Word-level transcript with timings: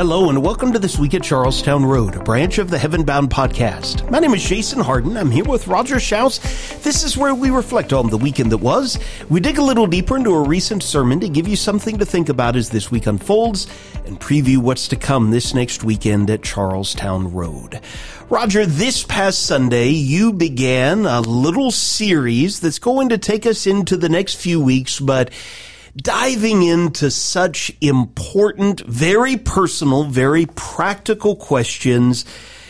Hello 0.00 0.30
and 0.30 0.42
welcome 0.42 0.72
to 0.72 0.78
This 0.78 0.98
Week 0.98 1.12
at 1.12 1.22
Charlestown 1.22 1.84
Road, 1.84 2.16
a 2.16 2.24
branch 2.24 2.56
of 2.56 2.70
the 2.70 2.78
Heaven 2.78 3.04
Bound 3.04 3.28
podcast. 3.28 4.10
My 4.10 4.18
name 4.18 4.32
is 4.32 4.42
Jason 4.42 4.80
Harden. 4.80 5.14
I'm 5.14 5.30
here 5.30 5.44
with 5.44 5.68
Roger 5.68 5.96
Schaus. 5.96 6.40
This 6.82 7.04
is 7.04 7.18
where 7.18 7.34
we 7.34 7.50
reflect 7.50 7.92
on 7.92 8.08
the 8.08 8.16
weekend 8.16 8.50
that 8.52 8.56
was. 8.56 8.98
We 9.28 9.40
dig 9.40 9.58
a 9.58 9.62
little 9.62 9.86
deeper 9.86 10.16
into 10.16 10.30
a 10.30 10.48
recent 10.48 10.82
sermon 10.82 11.20
to 11.20 11.28
give 11.28 11.46
you 11.46 11.54
something 11.54 11.98
to 11.98 12.06
think 12.06 12.30
about 12.30 12.56
as 12.56 12.70
this 12.70 12.90
week 12.90 13.06
unfolds 13.06 13.66
and 14.06 14.18
preview 14.18 14.56
what's 14.56 14.88
to 14.88 14.96
come 14.96 15.32
this 15.32 15.52
next 15.52 15.84
weekend 15.84 16.30
at 16.30 16.42
Charlestown 16.42 17.30
Road. 17.30 17.78
Roger, 18.30 18.64
this 18.64 19.04
past 19.04 19.44
Sunday, 19.44 19.90
you 19.90 20.32
began 20.32 21.04
a 21.04 21.20
little 21.20 21.70
series 21.70 22.60
that's 22.60 22.78
going 22.78 23.10
to 23.10 23.18
take 23.18 23.44
us 23.44 23.66
into 23.66 23.98
the 23.98 24.08
next 24.08 24.36
few 24.36 24.62
weeks, 24.62 24.98
but 24.98 25.30
diving 26.02 26.62
into 26.62 27.10
such 27.10 27.72
important, 27.80 28.80
very 28.80 29.36
personal, 29.36 30.04
very 30.04 30.46
practical 30.46 31.36
questions. 31.36 32.24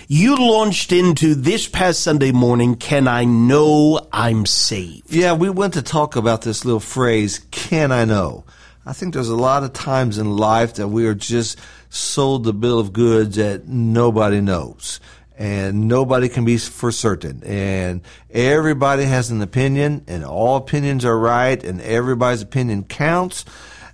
You 0.09 0.37
launched 0.37 0.93
into 0.93 1.35
this 1.35 1.69
past 1.69 2.03
Sunday 2.03 2.33
morning, 2.33 2.75
can 2.75 3.07
I 3.07 3.25
know 3.25 4.09
I'm 4.13 4.47
saved? 4.47 5.15
Yeah, 5.15 5.35
we 5.35 5.51
went 5.51 5.75
to 5.75 5.83
talk 5.83 6.17
about 6.17 6.43
this 6.43 6.65
little 6.65 6.81
phrase, 6.81 7.41
can 7.51 7.93
I 7.93 8.05
know? 8.05 8.45
I 8.85 8.93
think 8.93 9.15
there's 9.15 9.29
a 9.29 9.37
lot 9.37 9.63
of 9.63 9.73
times 9.73 10.19
in 10.19 10.37
life 10.37 10.75
that 10.75 10.89
we 10.89 11.07
are 11.07 11.15
just 11.15 11.59
sold 11.91 12.45
the 12.45 12.53
bill 12.53 12.79
of 12.79 12.93
goods 12.93 13.37
that 13.37 13.69
nobody 13.69 14.41
knows 14.41 15.01
and 15.41 15.89
nobody 15.89 16.29
can 16.29 16.45
be 16.45 16.59
for 16.59 16.93
certain. 16.93 17.43
And 17.45 18.03
everybody 18.29 19.05
has 19.05 19.31
an 19.31 19.41
opinion, 19.41 20.05
and 20.07 20.23
all 20.23 20.57
opinions 20.57 21.03
are 21.07 21.19
right, 21.19 21.65
and 21.65 21.81
everybody's 21.81 22.43
opinion 22.43 22.85
counts. 22.85 23.47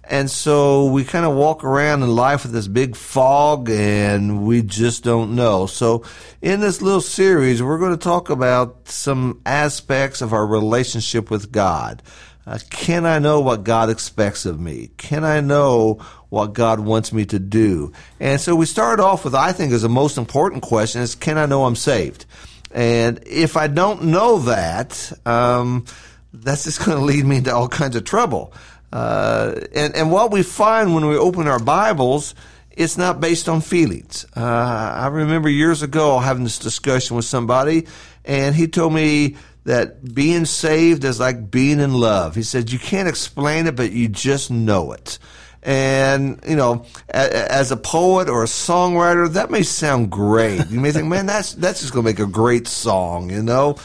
And 0.03 0.29
so 0.29 0.87
we 0.87 1.05
kind 1.05 1.25
of 1.25 1.37
walk 1.37 1.63
around 1.63 2.03
in 2.03 2.09
life 2.15 2.43
with 2.43 2.53
this 2.53 2.69
big 2.69 2.95
fog 2.95 3.69
and 3.69 4.47
we 4.47 4.63
just 4.63 5.03
don't 5.03 5.35
know. 5.35 5.67
So 5.67 6.05
in 6.41 6.61
this 6.61 6.81
little 6.81 7.01
series, 7.01 7.61
we're 7.61 7.79
going 7.79 7.91
to 7.91 7.97
talk 7.97 8.31
about 8.31 8.87
some 8.87 9.41
aspects 9.45 10.23
of 10.23 10.33
our 10.33 10.47
relationship 10.47 11.29
with 11.29 11.51
God. 11.51 12.05
Uh, 12.47 12.59
can 12.71 13.05
I 13.07 13.19
know 13.19 13.41
what 13.41 13.65
God 13.65 13.91
expects 13.91 14.47
of 14.47 14.61
me? 14.61 14.91
Can 14.99 15.25
I 15.25 15.41
know 15.41 15.99
what 16.29 16.53
God 16.53 16.79
wants 16.79 17.13
me 17.13 17.25
to 17.27 17.41
do? 17.41 17.93
And 18.21 18.41
so 18.41 18.55
we 18.55 18.67
start 18.67 19.01
off 19.01 19.25
with, 19.25 19.35
I 19.35 19.53
think, 19.53 19.73
is 19.73 19.83
the 19.83 19.89
most 19.89 20.17
important 20.17 20.63
question 20.63 21.03
is, 21.03 21.17
can 21.17 21.39
I 21.39 21.47
know 21.47 21.65
I'm 21.65 21.75
saved? 21.75 22.25
And 22.71 23.21
if 23.27 23.57
I 23.57 23.67
don't 23.67 24.05
know 24.05 24.39
that, 24.41 25.13
um, 25.27 25.87
that's 26.33 26.65
just 26.65 26.85
going 26.85 26.99
to 26.99 27.05
lead 27.05 27.25
me 27.25 27.39
into 27.39 27.53
all 27.53 27.69
kinds 27.69 27.97
of 27.97 28.05
trouble. 28.05 28.53
Uh, 28.93 29.55
and, 29.75 29.97
and 29.97 30.13
what 30.13 30.31
we 30.31 30.45
find 30.45 30.95
when 30.95 31.07
we 31.07 31.17
open 31.17 31.49
our 31.49 31.59
Bibles, 31.59 32.37
it's 32.71 32.97
not 32.97 33.21
based 33.21 33.49
on 33.49 33.61
feelings. 33.61 34.25
Uh, 34.37 34.41
I 34.41 35.09
remember 35.09 35.49
years 35.49 35.83
ago 35.83 36.21
having 36.21 36.45
this 36.45 36.61
discussion 36.61 37.17
with 37.17 37.25
somebody, 37.25 37.87
and 38.25 38.55
he 38.55 38.69
told 38.69 38.93
me 38.93 39.37
that 39.67 40.15
being 40.15 40.45
saved 40.45 41.05
is 41.05 41.19
like 41.19 41.51
being 41.51 41.81
in 41.81 41.93
love. 41.93 42.37
He 42.37 42.45
said, 42.45 42.71
you 42.71 42.79
can't 42.79 43.09
explain 43.09 43.67
it, 43.67 43.75
but 43.75 43.91
you 43.91 44.09
just 44.09 44.51
know 44.51 44.93
it. 44.93 45.19
And, 45.63 46.41
you 46.49 46.55
know, 46.55 46.87
as 47.09 47.73
a 47.73 47.77
poet 47.77 48.29
or 48.29 48.45
a 48.45 48.47
songwriter, 48.47 49.29
that 49.33 49.51
may 49.51 49.65
sound 49.65 50.13
great. 50.13 50.71
You 50.71 50.79
may 50.79 50.93
think, 50.93 51.09
man, 51.09 51.27
that's, 51.27 51.55
that's 51.55 51.81
just 51.81 51.93
going 51.93 52.05
to 52.05 52.11
make 52.11 52.21
a 52.21 52.31
great 52.31 52.69
song, 52.69 53.31
you 53.31 53.43
know? 53.43 53.77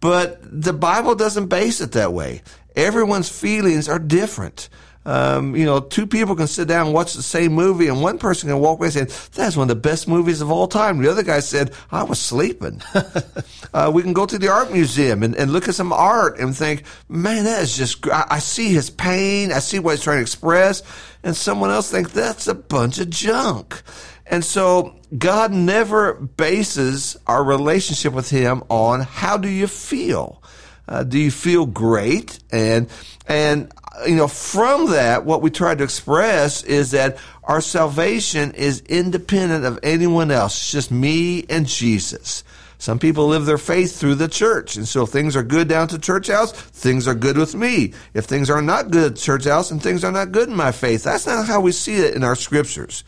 But 0.00 0.40
the 0.42 0.72
Bible 0.72 1.14
doesn't 1.14 1.46
base 1.46 1.80
it 1.80 1.92
that 1.92 2.12
way. 2.12 2.42
Everyone's 2.74 3.28
feelings 3.28 3.88
are 3.88 4.00
different. 4.00 4.68
Um, 5.06 5.56
you 5.56 5.64
know, 5.64 5.80
two 5.80 6.06
people 6.06 6.36
can 6.36 6.46
sit 6.46 6.68
down 6.68 6.86
and 6.86 6.94
watch 6.94 7.14
the 7.14 7.22
same 7.22 7.52
movie, 7.52 7.88
and 7.88 8.02
one 8.02 8.18
person 8.18 8.50
can 8.50 8.58
walk 8.58 8.78
away 8.78 8.90
saying, 8.90 9.08
That's 9.34 9.56
one 9.56 9.70
of 9.70 9.76
the 9.76 9.80
best 9.80 10.06
movies 10.06 10.40
of 10.40 10.50
all 10.50 10.68
time. 10.68 10.98
The 10.98 11.10
other 11.10 11.22
guy 11.22 11.40
said, 11.40 11.72
I 11.90 12.02
was 12.02 12.20
sleeping. 12.20 12.82
uh, 13.74 13.90
we 13.92 14.02
can 14.02 14.12
go 14.12 14.26
to 14.26 14.38
the 14.38 14.48
art 14.48 14.72
museum 14.72 15.22
and, 15.22 15.34
and 15.34 15.52
look 15.52 15.68
at 15.68 15.74
some 15.74 15.92
art 15.92 16.38
and 16.38 16.54
think, 16.54 16.84
Man, 17.08 17.44
that 17.44 17.62
is 17.62 17.76
just, 17.76 18.06
I, 18.08 18.26
I 18.30 18.38
see 18.40 18.72
his 18.72 18.90
pain. 18.90 19.52
I 19.52 19.60
see 19.60 19.78
what 19.78 19.92
he's 19.92 20.04
trying 20.04 20.18
to 20.18 20.22
express. 20.22 20.82
And 21.22 21.34
someone 21.34 21.70
else 21.70 21.90
thinks 21.90 22.12
that's 22.12 22.46
a 22.46 22.54
bunch 22.54 22.98
of 22.98 23.10
junk. 23.10 23.82
And 24.30 24.44
so 24.44 24.94
God 25.16 25.50
never 25.52 26.14
bases 26.14 27.16
our 27.26 27.42
relationship 27.42 28.12
with 28.12 28.30
Him 28.30 28.62
on 28.68 29.00
how 29.00 29.36
do 29.36 29.48
you 29.48 29.66
feel? 29.66 30.40
Uh, 30.86 31.02
do 31.02 31.18
you 31.18 31.32
feel 31.32 31.66
great? 31.66 32.38
And 32.52 32.88
and 33.26 33.72
you 34.06 34.16
know, 34.16 34.28
from 34.28 34.90
that, 34.90 35.24
what 35.24 35.42
we 35.42 35.50
try 35.50 35.74
to 35.74 35.84
express 35.84 36.62
is 36.62 36.90
that 36.92 37.18
our 37.44 37.60
salvation 37.60 38.52
is 38.52 38.80
independent 38.82 39.64
of 39.64 39.78
anyone 39.82 40.30
else. 40.30 40.54
It's 40.56 40.72
just 40.72 40.90
me 40.90 41.44
and 41.48 41.66
Jesus. 41.66 42.44
Some 42.78 42.98
people 42.98 43.26
live 43.26 43.44
their 43.44 43.58
faith 43.58 44.00
through 44.00 44.14
the 44.14 44.28
church. 44.28 44.76
And 44.76 44.88
so 44.88 45.02
if 45.02 45.10
things 45.10 45.36
are 45.36 45.42
good 45.42 45.68
down 45.68 45.88
to 45.88 45.98
church 45.98 46.28
house, 46.28 46.52
things 46.52 47.06
are 47.06 47.14
good 47.14 47.36
with 47.36 47.54
me. 47.54 47.92
If 48.14 48.24
things 48.24 48.48
are 48.48 48.62
not 48.62 48.90
good 48.90 49.12
at 49.12 49.18
church 49.18 49.44
house 49.44 49.70
and 49.70 49.82
things 49.82 50.02
are 50.02 50.12
not 50.12 50.32
good 50.32 50.48
in 50.48 50.56
my 50.56 50.72
faith, 50.72 51.04
that's 51.04 51.26
not 51.26 51.46
how 51.46 51.60
we 51.60 51.72
see 51.72 51.96
it 51.96 52.14
in 52.14 52.24
our 52.24 52.36
scriptures. 52.36 53.04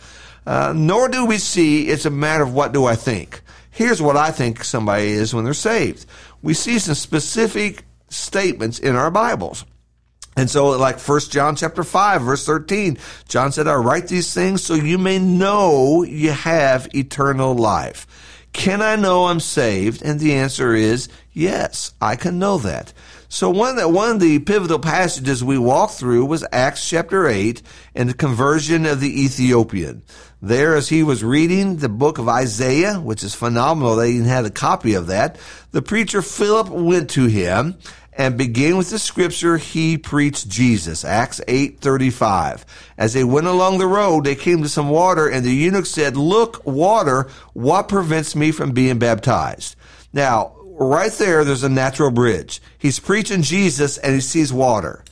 Uh, 0.46 0.74
nor 0.76 1.08
do 1.08 1.24
we 1.24 1.38
see 1.38 1.88
it's 1.88 2.04
a 2.04 2.10
matter 2.10 2.42
of 2.42 2.52
what 2.52 2.72
do 2.72 2.84
I 2.84 2.96
think. 2.96 3.40
Here's 3.70 4.02
what 4.02 4.16
I 4.16 4.30
think 4.30 4.62
somebody 4.62 5.08
is 5.08 5.32
when 5.32 5.44
they're 5.44 5.54
saved. 5.54 6.04
We 6.42 6.52
see 6.52 6.78
some 6.78 6.94
specific 6.94 7.84
statements 8.10 8.78
in 8.78 8.94
our 8.94 9.10
Bibles. 9.10 9.64
And 10.36 10.48
so 10.50 10.70
like 10.70 10.98
First 10.98 11.30
John 11.30 11.56
chapter 11.56 11.84
5 11.84 12.22
verse 12.22 12.46
13, 12.46 12.98
John 13.28 13.52
said, 13.52 13.68
I 13.68 13.74
write 13.74 14.08
these 14.08 14.32
things 14.32 14.64
so 14.64 14.74
you 14.74 14.98
may 14.98 15.18
know 15.18 16.02
you 16.02 16.30
have 16.30 16.94
eternal 16.94 17.54
life. 17.54 18.06
Can 18.52 18.82
I 18.82 18.96
know 18.96 19.26
I'm 19.26 19.40
saved? 19.40 20.02
And 20.02 20.20
the 20.20 20.34
answer 20.34 20.74
is 20.74 21.08
yes, 21.32 21.94
I 22.00 22.16
can 22.16 22.38
know 22.38 22.58
that. 22.58 22.92
So 23.28 23.48
one 23.48 23.76
that 23.76 23.90
one 23.90 24.10
of 24.10 24.20
the 24.20 24.40
pivotal 24.40 24.78
passages 24.78 25.42
we 25.42 25.56
walked 25.56 25.94
through 25.94 26.26
was 26.26 26.44
Acts 26.52 26.86
chapter 26.86 27.26
8 27.26 27.62
and 27.94 28.10
the 28.10 28.14
conversion 28.14 28.84
of 28.84 29.00
the 29.00 29.24
Ethiopian. 29.24 30.02
There, 30.42 30.76
as 30.76 30.90
he 30.90 31.02
was 31.02 31.24
reading 31.24 31.76
the 31.76 31.88
book 31.88 32.18
of 32.18 32.28
Isaiah, 32.28 33.00
which 33.00 33.22
is 33.22 33.34
phenomenal, 33.34 33.96
they 33.96 34.10
even 34.10 34.26
had 34.26 34.44
a 34.44 34.50
copy 34.50 34.92
of 34.92 35.06
that, 35.06 35.38
the 35.70 35.80
preacher 35.80 36.20
Philip 36.20 36.68
went 36.68 37.08
to 37.10 37.24
him 37.24 37.78
and 38.14 38.36
beginning 38.36 38.76
with 38.76 38.90
the 38.90 38.98
scripture, 38.98 39.56
he 39.56 39.96
preached 39.96 40.48
Jesus. 40.48 41.04
Acts 41.04 41.40
8:35. 41.48 42.64
As 42.98 43.14
they 43.14 43.24
went 43.24 43.46
along 43.46 43.78
the 43.78 43.86
road, 43.86 44.24
they 44.24 44.34
came 44.34 44.62
to 44.62 44.68
some 44.68 44.90
water, 44.90 45.26
and 45.26 45.44
the 45.44 45.54
eunuch 45.54 45.86
said, 45.86 46.16
"Look, 46.16 46.64
water, 46.66 47.28
what 47.54 47.88
prevents 47.88 48.36
me 48.36 48.52
from 48.52 48.72
being 48.72 48.98
baptized?" 48.98 49.76
Now, 50.12 50.52
right 50.64 51.12
there, 51.12 51.44
there's 51.44 51.62
a 51.62 51.68
natural 51.68 52.10
bridge. 52.10 52.60
He's 52.76 52.98
preaching 52.98 53.42
Jesus, 53.42 53.96
and 53.96 54.14
he 54.14 54.20
sees 54.20 54.52
water. 54.52 55.04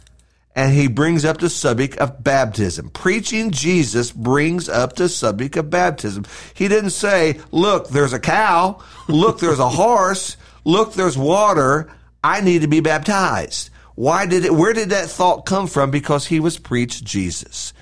And 0.55 0.75
he 0.75 0.89
brings 0.89 1.25
up 1.25 1.39
the 1.39 1.49
subject 1.49 1.97
of 1.99 2.25
baptism. 2.25 2.91
Preaching 2.91 3.53
Jesus 3.53 4.11
brings 4.11 4.69
up 4.69 4.97
the 4.97 5.09
subject 5.09 5.57
of 5.57 5.71
baptism. 5.71 6.27
He 6.53 6.67
didn't 6.67 6.91
say, 6.91 7.39
look, 7.53 7.89
there's 7.89 8.13
a 8.13 8.19
cow. 8.19 8.79
Look, 9.07 9.39
there's 9.39 9.61
a 9.61 9.69
horse. 9.69 10.37
Look, 10.65 10.95
there's 10.95 11.17
water. 11.17 11.89
I 12.23 12.41
need 12.41 12.63
to 12.63 12.69
be 12.69 12.81
baptized. 12.81 13.71
Why 13.95 14.27
did 14.27 14.45
it, 14.45 14.55
where 14.55 14.73
did 14.73 14.91
that 14.91 15.11
thought 15.11 15.47
come 15.47 15.67
from? 15.67 15.91
Because 15.91 16.27
he 16.27 16.41
was 16.41 16.59
preached 16.59 17.05
Jesus. 17.05 17.73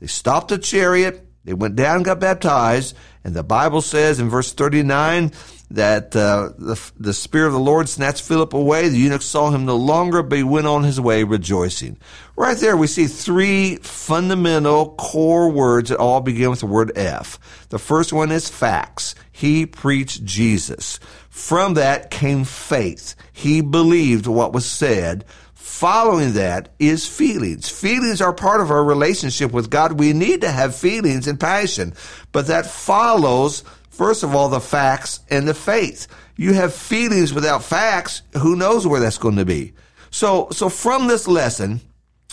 They 0.00 0.06
stopped 0.06 0.48
the 0.48 0.58
chariot. 0.58 1.27
They 1.44 1.54
went 1.54 1.76
down 1.76 1.96
and 1.96 2.04
got 2.04 2.20
baptized. 2.20 2.96
And 3.24 3.34
the 3.34 3.42
Bible 3.42 3.80
says 3.80 4.20
in 4.20 4.28
verse 4.28 4.52
39 4.52 5.32
that 5.70 6.16
uh, 6.16 6.50
the, 6.56 6.80
the 6.98 7.12
Spirit 7.12 7.48
of 7.48 7.52
the 7.52 7.58
Lord 7.58 7.88
snatched 7.88 8.22
Philip 8.22 8.54
away. 8.54 8.88
The 8.88 8.98
eunuch 8.98 9.22
saw 9.22 9.50
him 9.50 9.66
no 9.66 9.76
longer, 9.76 10.22
but 10.22 10.38
he 10.38 10.44
went 10.44 10.66
on 10.66 10.82
his 10.82 11.00
way 11.00 11.24
rejoicing. 11.24 11.98
Right 12.36 12.56
there, 12.56 12.76
we 12.76 12.86
see 12.86 13.06
three 13.06 13.76
fundamental 13.76 14.94
core 14.94 15.50
words 15.50 15.90
that 15.90 15.98
all 15.98 16.20
begin 16.20 16.50
with 16.50 16.60
the 16.60 16.66
word 16.66 16.92
F. 16.96 17.38
The 17.68 17.78
first 17.78 18.12
one 18.12 18.32
is 18.32 18.48
facts. 18.48 19.14
He 19.30 19.66
preached 19.66 20.24
Jesus. 20.24 20.98
From 21.28 21.74
that 21.74 22.10
came 22.10 22.44
faith. 22.44 23.14
He 23.32 23.60
believed 23.60 24.26
what 24.26 24.52
was 24.52 24.64
said. 24.64 25.24
Following 25.68 26.32
that 26.32 26.70
is 26.80 27.06
feelings. 27.06 27.68
Feelings 27.68 28.20
are 28.20 28.32
part 28.32 28.60
of 28.60 28.72
our 28.72 28.82
relationship 28.82 29.52
with 29.52 29.70
God. 29.70 30.00
We 30.00 30.12
need 30.12 30.40
to 30.40 30.50
have 30.50 30.74
feelings 30.74 31.28
and 31.28 31.38
passion, 31.38 31.94
but 32.32 32.48
that 32.48 32.66
follows, 32.66 33.62
first 33.88 34.24
of 34.24 34.34
all, 34.34 34.48
the 34.48 34.58
facts 34.58 35.20
and 35.30 35.46
the 35.46 35.54
faith. 35.54 36.08
You 36.36 36.54
have 36.54 36.74
feelings 36.74 37.32
without 37.32 37.62
facts. 37.62 38.22
Who 38.38 38.56
knows 38.56 38.88
where 38.88 38.98
that's 38.98 39.18
going 39.18 39.36
to 39.36 39.44
be? 39.44 39.74
So, 40.10 40.48
so 40.50 40.68
from 40.68 41.06
this 41.06 41.28
lesson, 41.28 41.80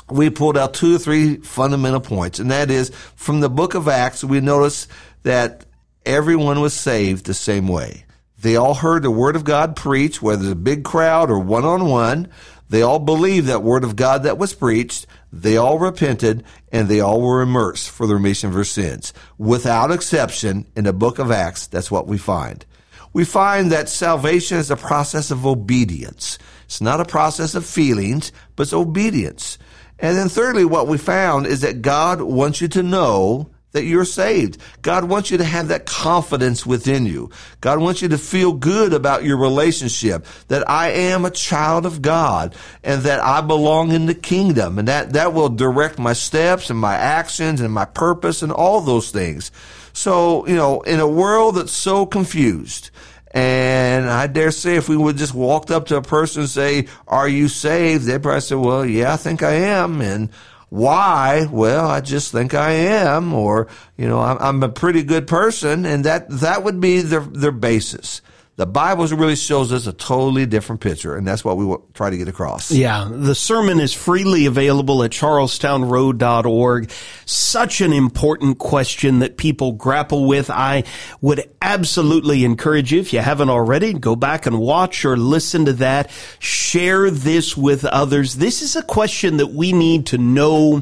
we 0.10 0.32
pulled 0.32 0.58
out 0.58 0.74
two 0.74 0.96
or 0.96 1.00
three 1.00 1.36
fundamental 1.36 2.02
points, 2.02 2.40
and 2.40 2.50
that 2.50 2.72
is 2.72 2.90
from 3.16 3.42
the 3.42 3.50
book 3.50 3.76
of 3.76 3.88
Acts, 3.88 4.24
we 4.24 4.40
notice 4.40 4.88
that 5.22 5.66
everyone 6.04 6.62
was 6.62 6.74
saved 6.74 7.26
the 7.26 7.36
same 7.36 7.68
way. 7.68 8.06
They 8.40 8.56
all 8.56 8.76
heard 8.76 9.04
the 9.04 9.12
word 9.12 9.36
of 9.36 9.44
God 9.44 9.76
preached, 9.76 10.22
whether 10.22 10.44
it's 10.44 10.52
a 10.52 10.56
big 10.56 10.84
crowd 10.84 11.32
or 11.32 11.40
one 11.40 11.66
on 11.66 11.88
one. 11.88 12.32
They 12.70 12.82
all 12.82 13.00
believed 13.00 13.48
that 13.48 13.64
word 13.64 13.84
of 13.84 13.96
God 13.96 14.24
that 14.24 14.38
was 14.38 14.54
preached. 14.54 15.06
They 15.32 15.58
all 15.58 15.78
repented 15.78 16.44
and 16.72 16.88
they 16.88 17.00
all 17.00 17.22
were 17.22 17.42
immersed 17.42 17.90
for 17.90 18.08
the 18.08 18.16
remission 18.16 18.50
of 18.50 18.56
their 18.56 18.64
sins. 18.64 19.14
Without 19.38 19.92
exception, 19.92 20.66
in 20.76 20.86
the 20.86 20.94
book 20.94 21.20
of 21.20 21.32
Acts, 21.32 21.68
that's 21.68 21.92
what 21.92 22.08
we 22.08 22.18
find. 22.18 22.66
We 23.14 23.24
find 23.24 23.72
that 23.72 23.88
salvation 23.88 24.58
is 24.58 24.72
a 24.72 24.76
process 24.76 25.32
of 25.32 25.46
obedience. 25.46 26.38
It's 26.66 26.82
not 26.82 27.00
a 27.00 27.06
process 27.06 27.56
of 27.56 27.66
feelings, 27.66 28.32
but 28.56 28.64
it's 28.64 28.74
obedience. 28.74 29.58
And 30.00 30.18
then 30.18 30.28
thirdly, 30.28 30.66
what 30.66 30.88
we 30.88 30.98
found 30.98 31.46
is 31.48 31.62
that 31.62 31.82
God 31.82 32.22
wants 32.22 32.60
you 32.60 32.68
to 32.70 32.84
know 32.84 33.50
that 33.76 33.84
you're 33.84 34.06
saved. 34.06 34.58
God 34.82 35.04
wants 35.04 35.30
you 35.30 35.38
to 35.38 35.44
have 35.44 35.68
that 35.68 35.86
confidence 35.86 36.66
within 36.66 37.06
you. 37.06 37.30
God 37.62 37.80
wants 37.80 38.02
you 38.02 38.08
to 38.08 38.18
feel 38.18 38.54
good 38.54 38.94
about 38.94 39.24
your 39.24 39.38
relationship, 39.38 40.26
that 40.48 40.68
I 40.70 40.92
am 40.92 41.26
a 41.26 41.30
child 41.30 41.86
of 41.86 42.02
God 42.02 42.56
and 42.84 43.04
that 43.04 43.20
I 43.20 43.42
belong 43.42 43.92
in 43.92 44.06
the 44.06 44.16
kingdom. 44.16 44.80
And 44.80 44.88
that, 44.88 45.14
that 45.14 45.34
will 45.34 45.50
direct 45.50 46.00
my 46.00 46.14
steps 46.14 46.70
and 46.70 46.80
my 46.80 46.96
actions 46.96 47.60
and 47.60 47.74
my 47.74 47.86
purpose 47.86 48.42
and 48.42 48.52
all 48.52 48.80
those 48.82 49.12
things. 49.12 49.52
So, 49.92 50.48
you 50.48 50.56
know, 50.56 50.82
in 50.82 51.00
a 51.00 51.08
world 51.08 51.56
that's 51.56 51.72
so 51.72 52.06
confused, 52.06 52.92
and 53.32 54.10
I 54.10 54.28
dare 54.28 54.52
say 54.52 54.78
if 54.78 54.88
we 54.88 54.96
would 54.96 55.18
just 55.18 55.34
walked 55.34 55.70
up 55.70 55.88
to 55.88 55.98
a 55.98 56.02
person 56.02 56.44
and 56.44 56.50
say, 56.50 56.88
are 57.06 57.28
you 57.28 57.50
saved? 57.50 58.06
They'd 58.06 58.24
probably 58.24 58.40
say, 58.40 58.56
well, 58.56 58.86
yeah, 58.86 59.14
I 59.14 59.18
think 59.18 59.44
I 59.44 59.52
am. 59.52 60.00
And 60.00 60.30
why? 60.70 61.48
Well, 61.52 61.88
I 61.88 62.02
just 62.02 62.32
think 62.32 62.54
I 62.54 62.72
am, 62.72 63.34
or, 63.34 63.68
you 63.98 64.08
know, 64.08 64.20
I'm, 64.20 64.38
I'm 64.40 64.64
a 64.64 64.70
pretty 64.70 65.04
good 65.04 65.28
person. 65.28 65.86
And 65.86 66.04
that, 66.06 66.30
that 66.30 66.64
would 66.64 66.80
be 66.80 67.02
their, 67.02 67.22
their 67.22 67.52
basis 67.52 68.22
the 68.58 68.66
Bible 68.66 69.06
really 69.08 69.36
shows 69.36 69.74
us 69.74 69.86
a 69.86 69.92
totally 69.92 70.46
different 70.46 70.80
picture, 70.80 71.16
and 71.16 71.28
that's 71.28 71.44
what 71.44 71.58
we 71.58 71.76
try 71.94 72.10
to 72.10 72.18
get 72.18 72.30
across. 72.30 72.72
Yeah, 72.72 73.10
the 73.12 73.36
sermon 73.36 73.82
is 73.82 73.94
freely 73.94 74.46
available 74.46 75.04
at 75.04 75.12
charlestownroad.org. 75.12 76.90
Such 77.26 77.82
an 77.82 77.92
important 77.92 78.58
question 78.58 79.20
that 79.20 79.36
people 79.36 79.74
grapple 79.74 80.26
with. 80.26 80.50
I 80.50 80.86
would 81.20 81.52
absolutely 81.62 82.46
encourage 82.46 82.94
you, 82.94 83.02
if 83.02 83.12
you 83.12 83.20
haven't 83.20 83.50
already, 83.50 83.92
go 83.92 84.16
back 84.16 84.46
and 84.46 84.58
watch 84.58 85.04
or 85.04 85.18
listen 85.18 85.66
to 85.66 85.74
that. 85.74 86.10
Share 86.40 87.12
this 87.12 87.58
with 87.58 87.84
others. 87.84 88.36
This 88.36 88.62
is 88.62 88.78
a 88.78 88.84
question 88.84 89.36
that 89.38 89.48
we 89.48 89.74
need 89.74 90.06
to 90.08 90.18
know 90.18 90.82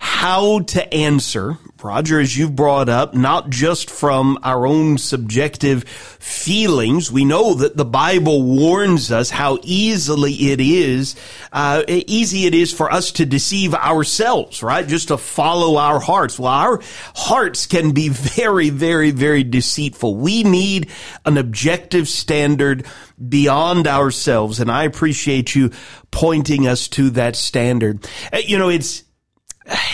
how 0.00 0.60
to 0.60 0.92
answer 0.92 1.56
Roger, 1.84 2.20
as 2.20 2.36
you've 2.36 2.56
brought 2.56 2.88
up, 2.88 3.14
not 3.14 3.50
just 3.50 3.90
from 3.90 4.38
our 4.42 4.66
own 4.66 4.98
subjective 4.98 5.84
feelings, 5.84 7.10
we 7.10 7.24
know 7.24 7.54
that 7.54 7.76
the 7.76 7.84
Bible 7.84 8.42
warns 8.42 9.10
us 9.10 9.30
how 9.30 9.58
easily 9.62 10.32
it 10.50 10.60
is, 10.60 11.16
uh, 11.52 11.82
easy 11.88 12.46
it 12.46 12.54
is 12.54 12.72
for 12.72 12.92
us 12.92 13.12
to 13.12 13.26
deceive 13.26 13.74
ourselves, 13.74 14.62
right? 14.62 14.86
Just 14.86 15.08
to 15.08 15.18
follow 15.18 15.76
our 15.76 16.00
hearts. 16.00 16.38
Well, 16.38 16.52
our 16.52 16.80
hearts 17.14 17.66
can 17.66 17.92
be 17.92 18.08
very, 18.10 18.70
very, 18.70 19.10
very 19.10 19.44
deceitful. 19.44 20.16
We 20.16 20.42
need 20.42 20.90
an 21.24 21.38
objective 21.38 22.08
standard 22.08 22.86
beyond 23.28 23.86
ourselves, 23.86 24.60
and 24.60 24.70
I 24.70 24.84
appreciate 24.84 25.54
you 25.54 25.70
pointing 26.10 26.66
us 26.66 26.88
to 26.88 27.10
that 27.10 27.36
standard. 27.36 28.06
Uh, 28.32 28.38
you 28.38 28.58
know, 28.58 28.68
it's, 28.68 29.04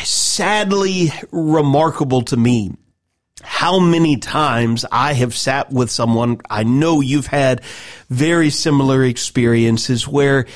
sadly 0.05 1.13
remarkable 1.31 2.23
to 2.23 2.37
me 2.37 2.73
how 3.43 3.79
many 3.79 4.17
times 4.17 4.85
I 4.91 5.13
have 5.15 5.35
sat 5.35 5.73
with 5.73 5.91
someone. 5.91 6.41
I 6.51 6.65
know 6.65 7.01
you've 7.01 7.27
had 7.27 7.63
very 8.09 8.51
similar 8.51 9.05
experiences 9.05 10.07
where 10.07 10.47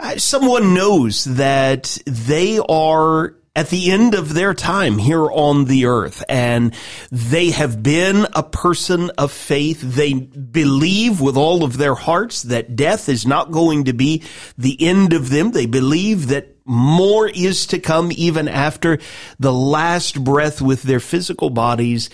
uh, 0.00 0.16
someone 0.16 0.74
knows 0.74 1.24
that 1.24 1.98
they 2.06 2.58
are 2.58 3.34
at 3.54 3.70
the 3.70 3.90
end 3.90 4.14
of 4.14 4.34
their 4.34 4.54
time 4.54 4.98
here 4.98 5.30
on 5.30 5.64
the 5.64 5.86
earth 5.86 6.24
and 6.28 6.74
they 7.10 7.50
have 7.50 7.82
been 7.82 8.26
a 8.34 8.42
person 8.42 9.10
of 9.18 9.32
faith. 9.32 9.80
They 9.80 10.14
believe 10.14 11.20
with 11.20 11.36
all 11.36 11.64
of 11.64 11.76
their 11.76 11.94
hearts 11.94 12.42
that 12.42 12.76
death 12.76 13.08
is 13.08 13.26
not 13.26 13.50
going 13.50 13.84
to 13.84 13.92
be 13.92 14.22
the 14.56 14.80
end 14.80 15.12
of 15.12 15.30
them. 15.30 15.50
They 15.50 15.66
believe 15.66 16.28
that 16.28 16.56
more 16.64 17.28
is 17.28 17.66
to 17.66 17.78
come 17.78 18.12
even 18.12 18.46
after 18.46 18.98
the 19.38 19.52
last 19.52 20.22
breath 20.22 20.60
with 20.60 20.82
their 20.82 21.00
physical 21.00 21.50
bodies. 21.50 22.10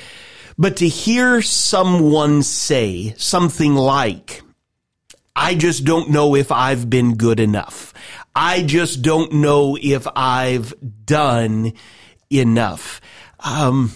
But 0.56 0.76
to 0.76 0.88
hear 0.88 1.42
someone 1.42 2.42
say 2.42 3.14
something 3.16 3.74
like, 3.74 4.42
I 5.34 5.56
just 5.56 5.84
don't 5.84 6.10
know 6.10 6.36
if 6.36 6.52
I've 6.52 6.88
been 6.88 7.16
good 7.16 7.40
enough. 7.40 7.92
I 8.34 8.62
just 8.62 9.02
don't 9.02 9.32
know 9.34 9.78
if 9.80 10.06
I've 10.16 10.74
done 11.04 11.72
enough. 12.30 13.00
Um, 13.38 13.92